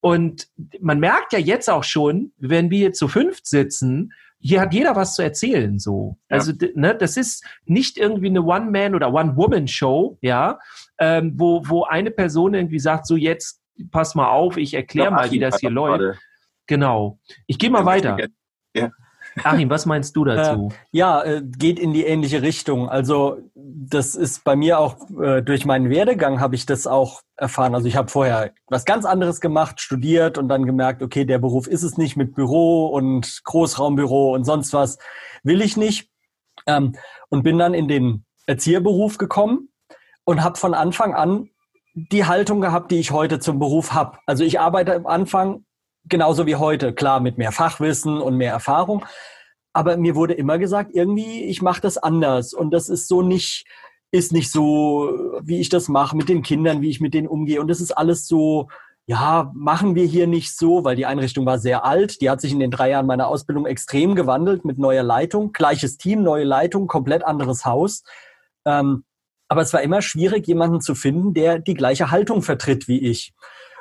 Und 0.00 0.48
man 0.80 1.00
merkt 1.00 1.32
ja 1.32 1.38
jetzt 1.38 1.70
auch 1.70 1.84
schon, 1.84 2.32
wenn 2.36 2.70
wir 2.70 2.78
hier 2.78 2.92
zu 2.92 3.08
fünft 3.08 3.46
sitzen, 3.46 4.12
hier 4.38 4.60
hat 4.60 4.74
jeder 4.74 4.94
was 4.94 5.14
zu 5.14 5.22
erzählen, 5.22 5.78
so. 5.78 6.18
Ja. 6.28 6.36
Also, 6.36 6.52
ne, 6.74 6.94
das 6.94 7.16
ist 7.16 7.46
nicht 7.64 7.96
irgendwie 7.96 8.26
eine 8.26 8.42
One-Man- 8.42 8.94
oder 8.94 9.12
One-Woman-Show, 9.12 10.18
ja, 10.20 10.58
ähm, 10.98 11.32
wo, 11.36 11.62
wo 11.64 11.84
eine 11.84 12.10
Person 12.10 12.52
irgendwie 12.52 12.78
sagt, 12.78 13.06
so 13.06 13.16
jetzt 13.16 13.62
pass 13.90 14.14
mal 14.14 14.28
auf, 14.28 14.58
ich 14.58 14.74
erkläre 14.74 15.10
mal, 15.10 15.30
wie 15.30 15.38
das 15.38 15.60
hier 15.60 15.70
läuft. 15.70 16.00
Gerade. 16.00 16.18
Genau. 16.66 17.18
Ich 17.46 17.58
gehe 17.58 17.70
mal 17.70 17.86
weiter. 17.86 18.18
Ja. 18.74 18.90
Achim, 19.42 19.68
was 19.70 19.86
meinst 19.86 20.14
du 20.16 20.24
dazu? 20.24 20.68
Äh, 20.70 20.74
ja, 20.92 21.22
äh, 21.22 21.42
geht 21.42 21.78
in 21.78 21.92
die 21.92 22.04
ähnliche 22.04 22.42
Richtung. 22.42 22.88
Also 22.88 23.38
das 23.90 24.14
ist 24.14 24.44
bei 24.44 24.56
mir 24.56 24.78
auch 24.78 24.96
äh, 25.20 25.42
durch 25.42 25.64
meinen 25.64 25.90
Werdegang 25.90 26.40
habe 26.40 26.54
ich 26.54 26.66
das 26.66 26.86
auch 26.86 27.22
erfahren. 27.36 27.74
Also 27.74 27.88
ich 27.88 27.96
habe 27.96 28.10
vorher 28.10 28.52
was 28.68 28.84
ganz 28.84 29.04
anderes 29.04 29.40
gemacht, 29.40 29.80
studiert 29.80 30.38
und 30.38 30.48
dann 30.48 30.64
gemerkt, 30.64 31.02
okay, 31.02 31.24
der 31.24 31.38
Beruf 31.38 31.66
ist 31.66 31.82
es 31.82 31.96
nicht 31.96 32.16
mit 32.16 32.34
Büro 32.34 32.86
und 32.86 33.42
Großraumbüro 33.44 34.34
und 34.34 34.44
sonst 34.44 34.72
was 34.72 34.98
will 35.42 35.60
ich 35.60 35.76
nicht. 35.76 36.08
Ähm, 36.66 36.94
und 37.28 37.42
bin 37.42 37.58
dann 37.58 37.74
in 37.74 37.88
den 37.88 38.24
Erzieherberuf 38.46 39.18
gekommen 39.18 39.68
und 40.24 40.42
habe 40.42 40.58
von 40.58 40.72
Anfang 40.74 41.14
an 41.14 41.50
die 41.94 42.26
Haltung 42.26 42.60
gehabt, 42.60 42.90
die 42.90 43.00
ich 43.00 43.10
heute 43.10 43.38
zum 43.38 43.58
Beruf 43.58 43.92
habe. 43.92 44.18
Also 44.26 44.44
ich 44.44 44.60
arbeite 44.60 44.94
am 44.94 45.06
Anfang 45.06 45.64
genauso 46.04 46.46
wie 46.46 46.56
heute, 46.56 46.92
klar 46.92 47.20
mit 47.20 47.38
mehr 47.38 47.52
Fachwissen 47.52 48.20
und 48.20 48.36
mehr 48.36 48.52
Erfahrung. 48.52 49.04
Aber 49.74 49.96
mir 49.96 50.14
wurde 50.14 50.34
immer 50.34 50.58
gesagt, 50.58 50.92
irgendwie, 50.94 51.42
ich 51.44 51.60
mache 51.60 51.80
das 51.80 51.98
anders 51.98 52.54
und 52.54 52.70
das 52.70 52.88
ist 52.88 53.08
so 53.08 53.22
nicht, 53.22 53.66
ist 54.12 54.32
nicht 54.32 54.50
so, 54.50 55.10
wie 55.42 55.60
ich 55.60 55.68
das 55.68 55.88
mache 55.88 56.16
mit 56.16 56.28
den 56.28 56.42
Kindern, 56.42 56.80
wie 56.80 56.90
ich 56.90 57.00
mit 57.00 57.12
denen 57.12 57.26
umgehe. 57.26 57.60
Und 57.60 57.66
das 57.66 57.80
ist 57.80 57.90
alles 57.90 58.28
so, 58.28 58.68
ja, 59.06 59.50
machen 59.54 59.96
wir 59.96 60.04
hier 60.06 60.28
nicht 60.28 60.56
so, 60.56 60.84
weil 60.84 60.94
die 60.94 61.06
Einrichtung 61.06 61.44
war 61.44 61.58
sehr 61.58 61.84
alt. 61.84 62.20
Die 62.20 62.30
hat 62.30 62.40
sich 62.40 62.52
in 62.52 62.60
den 62.60 62.70
drei 62.70 62.90
Jahren 62.90 63.06
meiner 63.06 63.26
Ausbildung 63.26 63.66
extrem 63.66 64.14
gewandelt 64.14 64.64
mit 64.64 64.78
neuer 64.78 65.02
Leitung. 65.02 65.52
Gleiches 65.52 65.98
Team, 65.98 66.22
neue 66.22 66.44
Leitung, 66.44 66.86
komplett 66.86 67.24
anderes 67.24 67.66
Haus. 67.66 68.04
Ähm, 68.64 69.04
aber 69.48 69.62
es 69.62 69.72
war 69.74 69.82
immer 69.82 70.00
schwierig, 70.02 70.46
jemanden 70.46 70.80
zu 70.80 70.94
finden, 70.94 71.34
der 71.34 71.58
die 71.58 71.74
gleiche 71.74 72.12
Haltung 72.12 72.42
vertritt 72.42 72.86
wie 72.86 73.00
ich. 73.00 73.34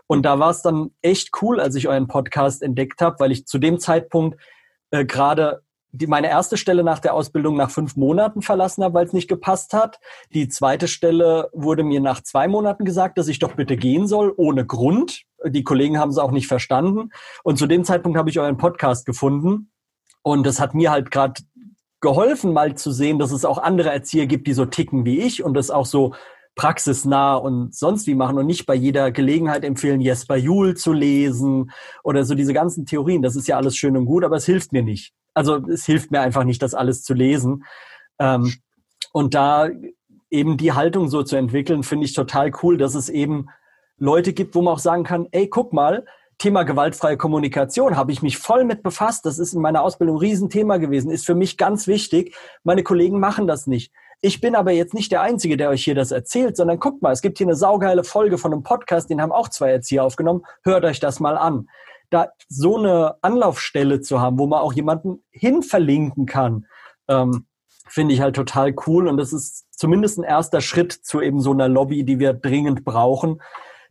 Und 0.07 0.23
da 0.23 0.39
war 0.39 0.49
es 0.49 0.61
dann 0.61 0.91
echt 1.01 1.29
cool, 1.41 1.59
als 1.59 1.75
ich 1.75 1.87
euren 1.87 2.07
Podcast 2.07 2.61
entdeckt 2.61 3.01
habe, 3.01 3.19
weil 3.19 3.31
ich 3.31 3.45
zu 3.45 3.59
dem 3.59 3.79
Zeitpunkt 3.79 4.39
äh, 4.91 5.05
gerade 5.05 5.61
die, 5.93 6.07
meine 6.07 6.27
erste 6.27 6.57
Stelle 6.57 6.83
nach 6.83 6.99
der 6.99 7.13
Ausbildung 7.13 7.55
nach 7.55 7.69
fünf 7.69 7.95
Monaten 7.95 8.41
verlassen 8.41 8.83
habe, 8.83 8.95
weil 8.95 9.05
es 9.05 9.13
nicht 9.13 9.27
gepasst 9.27 9.73
hat. 9.73 9.99
Die 10.33 10.49
zweite 10.49 10.87
Stelle 10.87 11.49
wurde 11.53 11.83
mir 11.83 12.01
nach 12.01 12.21
zwei 12.23 12.47
Monaten 12.47 12.83
gesagt, 12.83 13.17
dass 13.19 13.27
ich 13.27 13.37
doch 13.37 13.53
bitte 13.53 13.77
gehen 13.77 14.07
soll, 14.07 14.33
ohne 14.35 14.65
Grund. 14.65 15.21
Die 15.45 15.63
Kollegen 15.63 15.99
haben 15.99 16.09
es 16.09 16.17
auch 16.17 16.31
nicht 16.31 16.47
verstanden. 16.47 17.11
Und 17.43 17.59
zu 17.59 17.67
dem 17.67 17.83
Zeitpunkt 17.83 18.17
habe 18.17 18.31
ich 18.31 18.39
euren 18.39 18.57
Podcast 18.57 19.05
gefunden. 19.05 19.71
Und 20.23 20.47
das 20.47 20.59
hat 20.59 20.73
mir 20.73 20.89
halt 20.89 21.11
gerade 21.11 21.43
geholfen, 22.01 22.53
mal 22.53 22.75
zu 22.75 22.91
sehen, 22.91 23.19
dass 23.19 23.31
es 23.31 23.45
auch 23.45 23.59
andere 23.59 23.91
Erzieher 23.91 24.25
gibt, 24.25 24.47
die 24.47 24.53
so 24.53 24.65
ticken 24.65 25.05
wie 25.05 25.19
ich 25.19 25.43
und 25.43 25.53
das 25.53 25.69
auch 25.69 25.85
so 25.85 26.15
praxisnah 26.55 27.35
und 27.35 27.73
sonst 27.73 28.07
wie 28.07 28.15
machen 28.15 28.37
und 28.39 28.47
nicht 28.47 28.65
bei 28.65 28.75
jeder 28.75 29.11
Gelegenheit 29.11 29.63
empfehlen, 29.63 30.01
Jesper 30.01 30.37
Juhl 30.37 30.75
zu 30.75 30.91
lesen 30.91 31.71
oder 32.03 32.25
so 32.25 32.33
diese 32.33 32.53
ganzen 32.53 32.85
Theorien. 32.85 33.21
Das 33.21 33.35
ist 33.35 33.47
ja 33.47 33.57
alles 33.57 33.77
schön 33.77 33.95
und 33.95 34.05
gut, 34.05 34.23
aber 34.23 34.37
es 34.37 34.45
hilft 34.45 34.71
mir 34.71 34.83
nicht. 34.83 35.13
Also 35.33 35.57
es 35.67 35.85
hilft 35.85 36.11
mir 36.11 36.21
einfach 36.21 36.43
nicht, 36.43 36.61
das 36.61 36.73
alles 36.73 37.03
zu 37.03 37.13
lesen. 37.13 37.65
Ähm, 38.19 38.53
und 39.11 39.33
da 39.33 39.69
eben 40.29 40.57
die 40.57 40.73
Haltung 40.73 41.09
so 41.09 41.23
zu 41.23 41.35
entwickeln, 41.35 41.83
finde 41.83 42.05
ich 42.05 42.13
total 42.13 42.51
cool, 42.63 42.77
dass 42.77 42.95
es 42.95 43.09
eben 43.09 43.47
Leute 43.97 44.33
gibt, 44.33 44.55
wo 44.55 44.61
man 44.61 44.73
auch 44.73 44.79
sagen 44.79 45.03
kann, 45.03 45.27
ey, 45.31 45.47
guck 45.47 45.73
mal, 45.73 46.05
Thema 46.39 46.63
gewaltfreie 46.63 47.15
Kommunikation 47.15 47.95
habe 47.95 48.11
ich 48.11 48.21
mich 48.21 48.37
voll 48.37 48.65
mit 48.65 48.83
befasst. 48.83 49.25
Das 49.25 49.39
ist 49.39 49.53
in 49.53 49.61
meiner 49.61 49.83
Ausbildung 49.83 50.17
ein 50.17 50.19
Riesenthema 50.19 50.77
gewesen, 50.77 51.11
ist 51.11 51.25
für 51.25 51.35
mich 51.35 51.57
ganz 51.57 51.87
wichtig. 51.87 52.35
Meine 52.63 52.83
Kollegen 52.83 53.19
machen 53.19 53.47
das 53.47 53.67
nicht. 53.67 53.93
Ich 54.19 54.41
bin 54.41 54.55
aber 54.55 54.71
jetzt 54.71 54.93
nicht 54.93 55.11
der 55.11 55.21
Einzige, 55.21 55.57
der 55.57 55.69
euch 55.69 55.83
hier 55.83 55.95
das 55.95 56.11
erzählt, 56.11 56.57
sondern 56.57 56.79
guckt 56.79 57.01
mal, 57.01 57.11
es 57.11 57.21
gibt 57.21 57.37
hier 57.37 57.47
eine 57.47 57.55
saugeile 57.55 58.03
Folge 58.03 58.37
von 58.37 58.53
einem 58.53 58.63
Podcast, 58.63 59.09
den 59.09 59.21
haben 59.21 59.31
auch 59.31 59.49
zwei 59.49 59.69
Erzieher 59.69 60.03
aufgenommen. 60.03 60.43
Hört 60.63 60.85
euch 60.85 60.99
das 60.99 61.19
mal 61.19 61.37
an. 61.37 61.69
Da 62.13 62.29
so 62.47 62.77
eine 62.77 63.15
Anlaufstelle 63.21 64.01
zu 64.01 64.21
haben, 64.21 64.37
wo 64.37 64.47
man 64.47 64.59
auch 64.59 64.73
jemanden 64.73 65.23
hin 65.31 65.63
verlinken 65.63 66.25
kann, 66.25 66.65
ähm, 67.07 67.47
finde 67.87 68.13
ich 68.13 68.21
halt 68.21 68.35
total 68.35 68.73
cool. 68.87 69.07
Und 69.07 69.17
das 69.17 69.33
ist 69.33 69.65
zumindest 69.71 70.17
ein 70.17 70.23
erster 70.23 70.61
Schritt 70.61 70.91
zu 70.91 71.21
eben 71.21 71.41
so 71.41 71.51
einer 71.51 71.67
Lobby, 71.67 72.03
die 72.03 72.19
wir 72.19 72.33
dringend 72.33 72.83
brauchen 72.85 73.41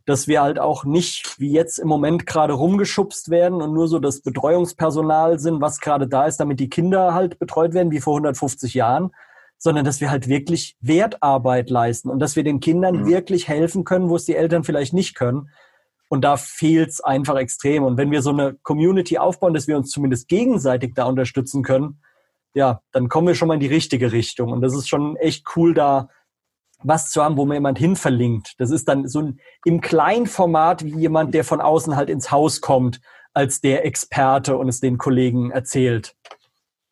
dass 0.05 0.27
wir 0.27 0.41
halt 0.41 0.59
auch 0.59 0.83
nicht 0.83 1.39
wie 1.39 1.51
jetzt 1.51 1.79
im 1.79 1.87
Moment 1.87 2.25
gerade 2.25 2.53
rumgeschubst 2.53 3.29
werden 3.29 3.61
und 3.61 3.73
nur 3.73 3.87
so 3.87 3.99
das 3.99 4.21
Betreuungspersonal 4.21 5.39
sind, 5.39 5.61
was 5.61 5.79
gerade 5.79 6.07
da 6.07 6.25
ist, 6.25 6.37
damit 6.37 6.59
die 6.59 6.69
Kinder 6.69 7.13
halt 7.13 7.39
betreut 7.39 7.73
werden, 7.73 7.91
wie 7.91 8.01
vor 8.01 8.15
150 8.15 8.73
Jahren, 8.73 9.11
sondern 9.57 9.85
dass 9.85 10.01
wir 10.01 10.11
halt 10.11 10.27
wirklich 10.27 10.75
Wertarbeit 10.81 11.69
leisten 11.69 12.09
und 12.09 12.19
dass 12.19 12.35
wir 12.35 12.43
den 12.43 12.59
Kindern 12.59 13.03
mhm. 13.03 13.07
wirklich 13.07 13.47
helfen 13.47 13.85
können, 13.85 14.09
wo 14.09 14.17
es 14.17 14.25
die 14.25 14.35
Eltern 14.35 14.65
vielleicht 14.65 14.93
nicht 14.93 15.15
können. 15.15 15.49
Und 16.13 16.21
da 16.21 16.37
fehlt 16.37 16.91
es 16.91 17.01
einfach 17.01 17.37
extrem. 17.37 17.83
Und 17.83 17.97
wenn 17.97 18.11
wir 18.11 18.21
so 18.21 18.29
eine 18.29 18.53
Community 18.61 19.17
aufbauen, 19.17 19.55
dass 19.55 19.67
wir 19.67 19.75
uns 19.75 19.89
zumindest 19.89 20.27
gegenseitig 20.27 20.93
da 20.93 21.05
unterstützen 21.05 21.63
können, 21.63 22.03
ja, 22.53 22.83
dann 22.91 23.09
kommen 23.09 23.25
wir 23.25 23.33
schon 23.33 23.47
mal 23.47 23.55
in 23.55 23.59
die 23.59 23.65
richtige 23.65 24.11
Richtung. 24.11 24.51
Und 24.51 24.61
das 24.61 24.75
ist 24.75 24.87
schon 24.87 25.15
echt 25.15 25.43
cool, 25.55 25.73
da 25.73 26.09
was 26.83 27.09
zu 27.09 27.23
haben, 27.23 27.35
wo 27.35 27.47
mir 27.47 27.55
jemand 27.55 27.79
hin 27.79 27.95
verlinkt. 27.95 28.53
Das 28.59 28.69
ist 28.69 28.87
dann 28.87 29.07
so 29.07 29.23
ein, 29.23 29.39
im 29.65 29.81
Kleinformat 29.81 30.83
wie 30.83 30.95
jemand, 30.99 31.33
der 31.33 31.43
von 31.43 31.61
außen 31.61 31.95
halt 31.95 32.11
ins 32.11 32.29
Haus 32.29 32.61
kommt, 32.61 33.01
als 33.33 33.59
der 33.59 33.83
Experte 33.83 34.55
und 34.55 34.69
es 34.69 34.81
den 34.81 34.99
Kollegen 34.99 35.49
erzählt. 35.49 36.15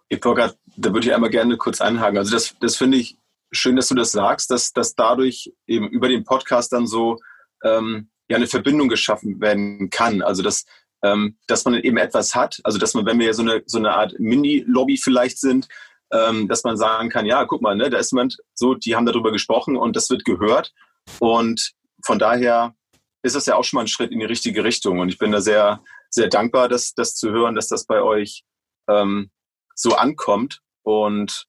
Ich 0.09 0.19
grad, 0.19 0.57
da 0.77 0.93
würde 0.93 1.05
ich 1.05 1.13
einmal 1.13 1.29
gerne 1.29 1.57
kurz 1.57 1.79
einhaken. 1.79 2.17
Also 2.17 2.31
das, 2.31 2.55
das 2.59 2.75
finde 2.75 2.97
ich 2.97 3.19
schön, 3.51 3.75
dass 3.75 3.87
du 3.87 3.93
das 3.93 4.11
sagst, 4.11 4.49
dass, 4.49 4.73
dass 4.73 4.95
dadurch 4.95 5.53
eben 5.67 5.87
über 5.89 6.09
den 6.09 6.23
Podcast 6.23 6.73
dann 6.73 6.87
so 6.87 7.19
ähm, 7.63 8.09
ja 8.31 8.37
eine 8.37 8.47
Verbindung 8.47 8.89
geschaffen 8.89 9.39
werden 9.39 9.89
kann. 9.89 10.21
Also 10.21 10.41
dass, 10.41 10.65
ähm, 11.03 11.37
dass 11.47 11.65
man 11.65 11.75
eben 11.75 11.97
etwas 11.97 12.33
hat, 12.35 12.59
also 12.63 12.77
dass 12.77 12.93
man, 12.93 13.05
wenn 13.05 13.19
wir 13.19 13.33
so 13.33 13.43
eine, 13.43 13.61
so 13.65 13.77
eine 13.77 13.91
Art 13.91 14.19
Mini-Lobby 14.19 14.97
vielleicht 14.97 15.39
sind, 15.39 15.67
ähm, 16.11 16.47
dass 16.47 16.63
man 16.63 16.77
sagen 16.77 17.09
kann, 17.09 17.25
ja, 17.25 17.45
guck 17.45 17.61
mal, 17.61 17.75
ne, 17.75 17.89
da 17.89 17.97
ist 17.97 18.11
jemand, 18.11 18.37
so, 18.53 18.73
die 18.73 18.95
haben 18.95 19.05
darüber 19.05 19.31
gesprochen 19.31 19.77
und 19.77 19.95
das 19.95 20.09
wird 20.09 20.25
gehört. 20.25 20.73
Und 21.19 21.73
von 22.03 22.19
daher 22.19 22.75
ist 23.23 23.35
es 23.35 23.45
ja 23.45 23.55
auch 23.55 23.63
schon 23.63 23.77
mal 23.77 23.83
ein 23.83 23.87
Schritt 23.87 24.11
in 24.11 24.19
die 24.19 24.25
richtige 24.25 24.63
Richtung. 24.63 24.99
Und 24.99 25.09
ich 25.09 25.17
bin 25.17 25.31
da 25.31 25.41
sehr, 25.41 25.81
sehr 26.09 26.27
dankbar, 26.27 26.67
das, 26.67 26.93
das 26.93 27.15
zu 27.15 27.31
hören, 27.31 27.55
dass 27.55 27.67
das 27.67 27.85
bei 27.85 28.01
euch 28.01 28.43
ähm, 28.89 29.29
so 29.75 29.95
ankommt 29.95 30.61
und 30.83 31.45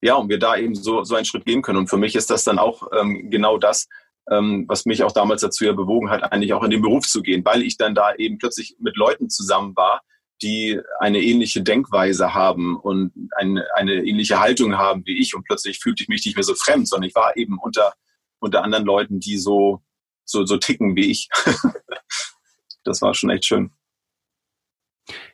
ja, 0.00 0.14
und 0.14 0.28
wir 0.28 0.38
da 0.38 0.56
eben 0.56 0.74
so, 0.76 1.02
so 1.02 1.16
einen 1.16 1.24
Schritt 1.24 1.44
gehen 1.44 1.60
können. 1.60 1.78
Und 1.78 1.88
für 1.88 1.96
mich 1.96 2.14
ist 2.14 2.30
das 2.30 2.44
dann 2.44 2.58
auch 2.58 2.86
ähm, 2.96 3.30
genau 3.30 3.58
das, 3.58 3.88
ähm, 4.30 4.64
was 4.68 4.86
mich 4.86 5.02
auch 5.02 5.12
damals 5.12 5.42
dazu 5.42 5.64
ja 5.64 5.72
bewogen 5.72 6.10
hat, 6.10 6.32
eigentlich 6.32 6.52
auch 6.52 6.62
in 6.62 6.70
den 6.70 6.82
Beruf 6.82 7.06
zu 7.06 7.22
gehen, 7.22 7.44
weil 7.44 7.62
ich 7.62 7.76
dann 7.76 7.94
da 7.94 8.14
eben 8.14 8.38
plötzlich 8.38 8.76
mit 8.78 8.96
Leuten 8.96 9.30
zusammen 9.30 9.74
war, 9.76 10.02
die 10.42 10.80
eine 11.00 11.20
ähnliche 11.20 11.62
Denkweise 11.62 12.34
haben 12.34 12.76
und 12.76 13.12
eine, 13.36 13.66
eine 13.74 13.94
ähnliche 13.94 14.38
Haltung 14.38 14.76
haben 14.76 15.04
wie 15.04 15.18
ich 15.18 15.34
und 15.34 15.44
plötzlich 15.44 15.80
fühlte 15.80 16.02
ich 16.02 16.08
mich 16.08 16.24
nicht 16.24 16.36
mehr 16.36 16.44
so 16.44 16.54
fremd, 16.54 16.88
sondern 16.88 17.08
ich 17.08 17.14
war 17.14 17.36
eben 17.36 17.58
unter, 17.58 17.94
unter 18.38 18.62
anderen 18.62 18.84
Leuten, 18.84 19.18
die 19.20 19.36
so, 19.36 19.82
so, 20.24 20.46
so 20.46 20.56
ticken 20.56 20.94
wie 20.94 21.10
ich. 21.10 21.28
das 22.84 23.02
war 23.02 23.14
schon 23.14 23.30
echt 23.30 23.46
schön. 23.46 23.70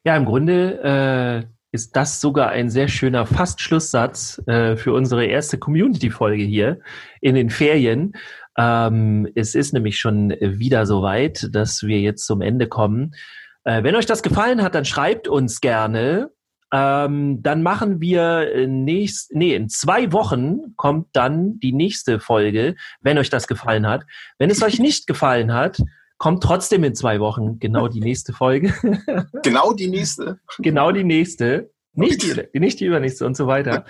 Ja, 0.05 0.17
im 0.17 0.25
Grunde 0.25 1.49
äh, 1.49 1.55
ist 1.75 1.97
das 1.97 2.21
sogar 2.21 2.51
ein 2.51 2.71
sehr 2.71 2.87
schöner 2.87 3.27
Fast-Schlusssatz 3.27 4.41
äh, 4.47 4.77
für 4.77 4.93
unsere 4.93 5.25
erste 5.25 5.59
Community-Folge 5.59 6.45
hier 6.45 6.79
in 7.21 7.35
den 7.35 7.51
Ferien. 7.51 8.13
Ähm, 8.57 9.29
es 9.35 9.57
ist 9.57 9.73
nämlich 9.73 9.99
schon 9.99 10.31
wieder 10.41 10.87
so 10.87 11.03
weit, 11.03 11.49
dass 11.51 11.83
wir 11.83 11.99
jetzt 11.99 12.27
zum 12.27 12.43
Ende 12.43 12.69
kommen. 12.69 13.17
Äh, 13.65 13.83
wenn 13.83 13.97
euch 13.97 14.07
das 14.07 14.23
gefallen 14.23 14.63
hat, 14.63 14.77
dann 14.77 14.85
schreibt 14.85 15.27
uns 15.27 15.61
gerne. 15.61 16.31
Ähm, 16.73 17.43
dann 17.43 17.65
machen 17.65 18.01
wir 18.01 18.69
nächst, 18.69 19.35
nee, 19.35 19.57
in 19.57 19.69
zwei 19.69 20.13
Wochen 20.13 20.77
kommt 20.77 21.09
dann 21.13 21.59
die 21.59 21.73
nächste 21.73 22.21
Folge, 22.21 22.77
wenn 23.01 23.19
euch 23.19 23.31
das 23.31 23.49
gefallen 23.49 23.89
hat. 23.89 24.05
Wenn 24.39 24.49
es 24.49 24.63
euch 24.63 24.79
nicht 24.79 25.09
gefallen 25.09 25.53
hat, 25.53 25.83
kommt 26.19 26.43
trotzdem 26.43 26.85
in 26.85 26.95
zwei 26.95 27.21
Wochen 27.21 27.59
genau 27.59 27.89
die 27.89 28.01
nächste 28.01 28.33
Folge. 28.33 28.75
Genau 29.43 29.73
die 29.73 29.89
nächste. 29.89 30.39
genau 30.59 30.91
die 30.93 31.05
nächste. 31.05 31.71
Nicht 31.93 32.23
die, 32.23 32.59
nicht 32.59 32.81
die 32.81 32.87
übernächste 32.87 33.27
und 33.27 33.37
so 33.37 33.47
weiter. 33.47 33.85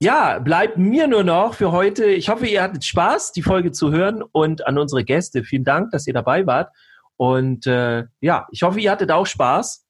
Ja, 0.00 0.38
bleibt 0.38 0.76
mir 0.76 1.06
nur 1.06 1.22
noch 1.22 1.54
für 1.54 1.70
heute. 1.70 2.06
Ich 2.06 2.28
hoffe, 2.28 2.46
ihr 2.46 2.62
hattet 2.62 2.84
Spaß, 2.84 3.32
die 3.32 3.42
Folge 3.42 3.72
zu 3.72 3.92
hören 3.92 4.22
und 4.22 4.66
an 4.66 4.78
unsere 4.78 5.04
Gäste. 5.04 5.44
Vielen 5.44 5.64
Dank, 5.64 5.92
dass 5.92 6.06
ihr 6.06 6.14
dabei 6.14 6.46
wart. 6.46 6.70
Und 7.16 7.66
äh, 7.66 8.04
ja, 8.20 8.46
ich 8.50 8.62
hoffe, 8.62 8.80
ihr 8.80 8.90
hattet 8.90 9.10
auch 9.10 9.26
Spaß. 9.26 9.84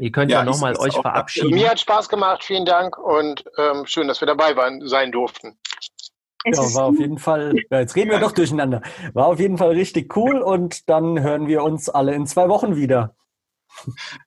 Ihr 0.00 0.10
könnt 0.10 0.32
ja, 0.32 0.38
ja 0.38 0.44
nochmal 0.44 0.76
euch 0.76 0.94
verabschieden. 0.94 1.54
Mir 1.54 1.70
hat 1.70 1.78
Spaß 1.78 2.08
gemacht, 2.08 2.42
vielen 2.42 2.64
Dank 2.64 2.98
und 2.98 3.44
ähm, 3.56 3.86
schön, 3.86 4.08
dass 4.08 4.20
wir 4.20 4.26
dabei 4.26 4.56
waren, 4.56 4.86
sein 4.88 5.12
durften. 5.12 5.56
Ja, 6.44 6.74
war 6.74 6.84
auf 6.84 6.98
jeden 6.98 7.18
Fall, 7.18 7.54
ja, 7.70 7.80
jetzt 7.80 7.96
reden 7.96 8.10
wir 8.10 8.18
doch 8.18 8.32
durcheinander. 8.32 8.82
War 9.14 9.26
auf 9.26 9.40
jeden 9.40 9.56
Fall 9.56 9.70
richtig 9.70 10.14
cool 10.16 10.40
und 10.40 10.88
dann 10.88 11.22
hören 11.22 11.48
wir 11.48 11.62
uns 11.62 11.88
alle 11.88 12.14
in 12.14 12.26
zwei 12.26 12.48
Wochen 12.48 12.76
wieder. 12.76 13.14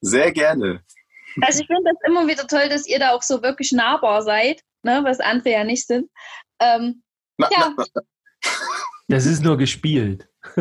Sehr 0.02 0.32
gerne. 0.32 0.82
Also 1.42 1.62
ich 1.62 1.68
finde 1.68 1.92
das 1.92 2.10
immer 2.10 2.28
wieder 2.28 2.48
toll, 2.48 2.70
dass 2.70 2.88
ihr 2.88 3.00
da 3.00 3.12
auch 3.12 3.22
so 3.22 3.44
wirklich 3.44 3.72
nahbar 3.72 4.24
seid, 4.24 4.62
ne, 4.82 5.02
was 5.04 5.20
andere 5.20 5.52
ja 5.52 5.64
nicht 5.64 5.86
sind. 5.86 6.10
Ähm, 6.60 7.04
na, 7.38 7.50
ja. 7.52 7.74
Na, 7.78 7.86
na. 7.94 8.02
Das 9.08 9.26
ist 9.26 9.44
nur 9.44 9.58
gespielt. 9.58 10.28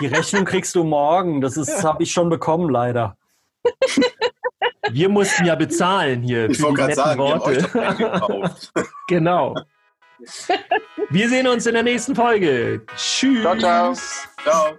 Die 0.00 0.06
Rechnung 0.06 0.44
kriegst 0.44 0.74
du 0.74 0.84
morgen. 0.84 1.40
Das 1.40 1.56
ist, 1.56 1.84
habe 1.84 2.02
ich 2.02 2.12
schon 2.12 2.28
bekommen, 2.28 2.68
leider. 2.68 3.16
Wir 4.90 5.08
mussten 5.08 5.46
ja 5.46 5.54
bezahlen 5.54 6.22
hier 6.22 6.50
ich 6.50 6.58
für 6.58 6.68
die 6.68 6.74
netten 6.74 6.94
sagen, 6.94 7.18
Worte. 7.18 8.44
genau. 9.08 9.54
Wir 11.10 11.28
sehen 11.28 11.46
uns 11.46 11.66
in 11.66 11.74
der 11.74 11.82
nächsten 11.82 12.14
Folge. 12.14 12.80
Tschüss. 12.96 13.42
Ciao, 13.42 13.56
ciao. 13.56 13.94
Ciao. 14.42 14.76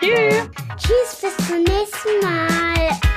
Tschüss, 0.00 1.20
bis 1.20 1.46
zum 1.46 1.62
nächsten 1.62 2.20
Mal. 2.22 3.11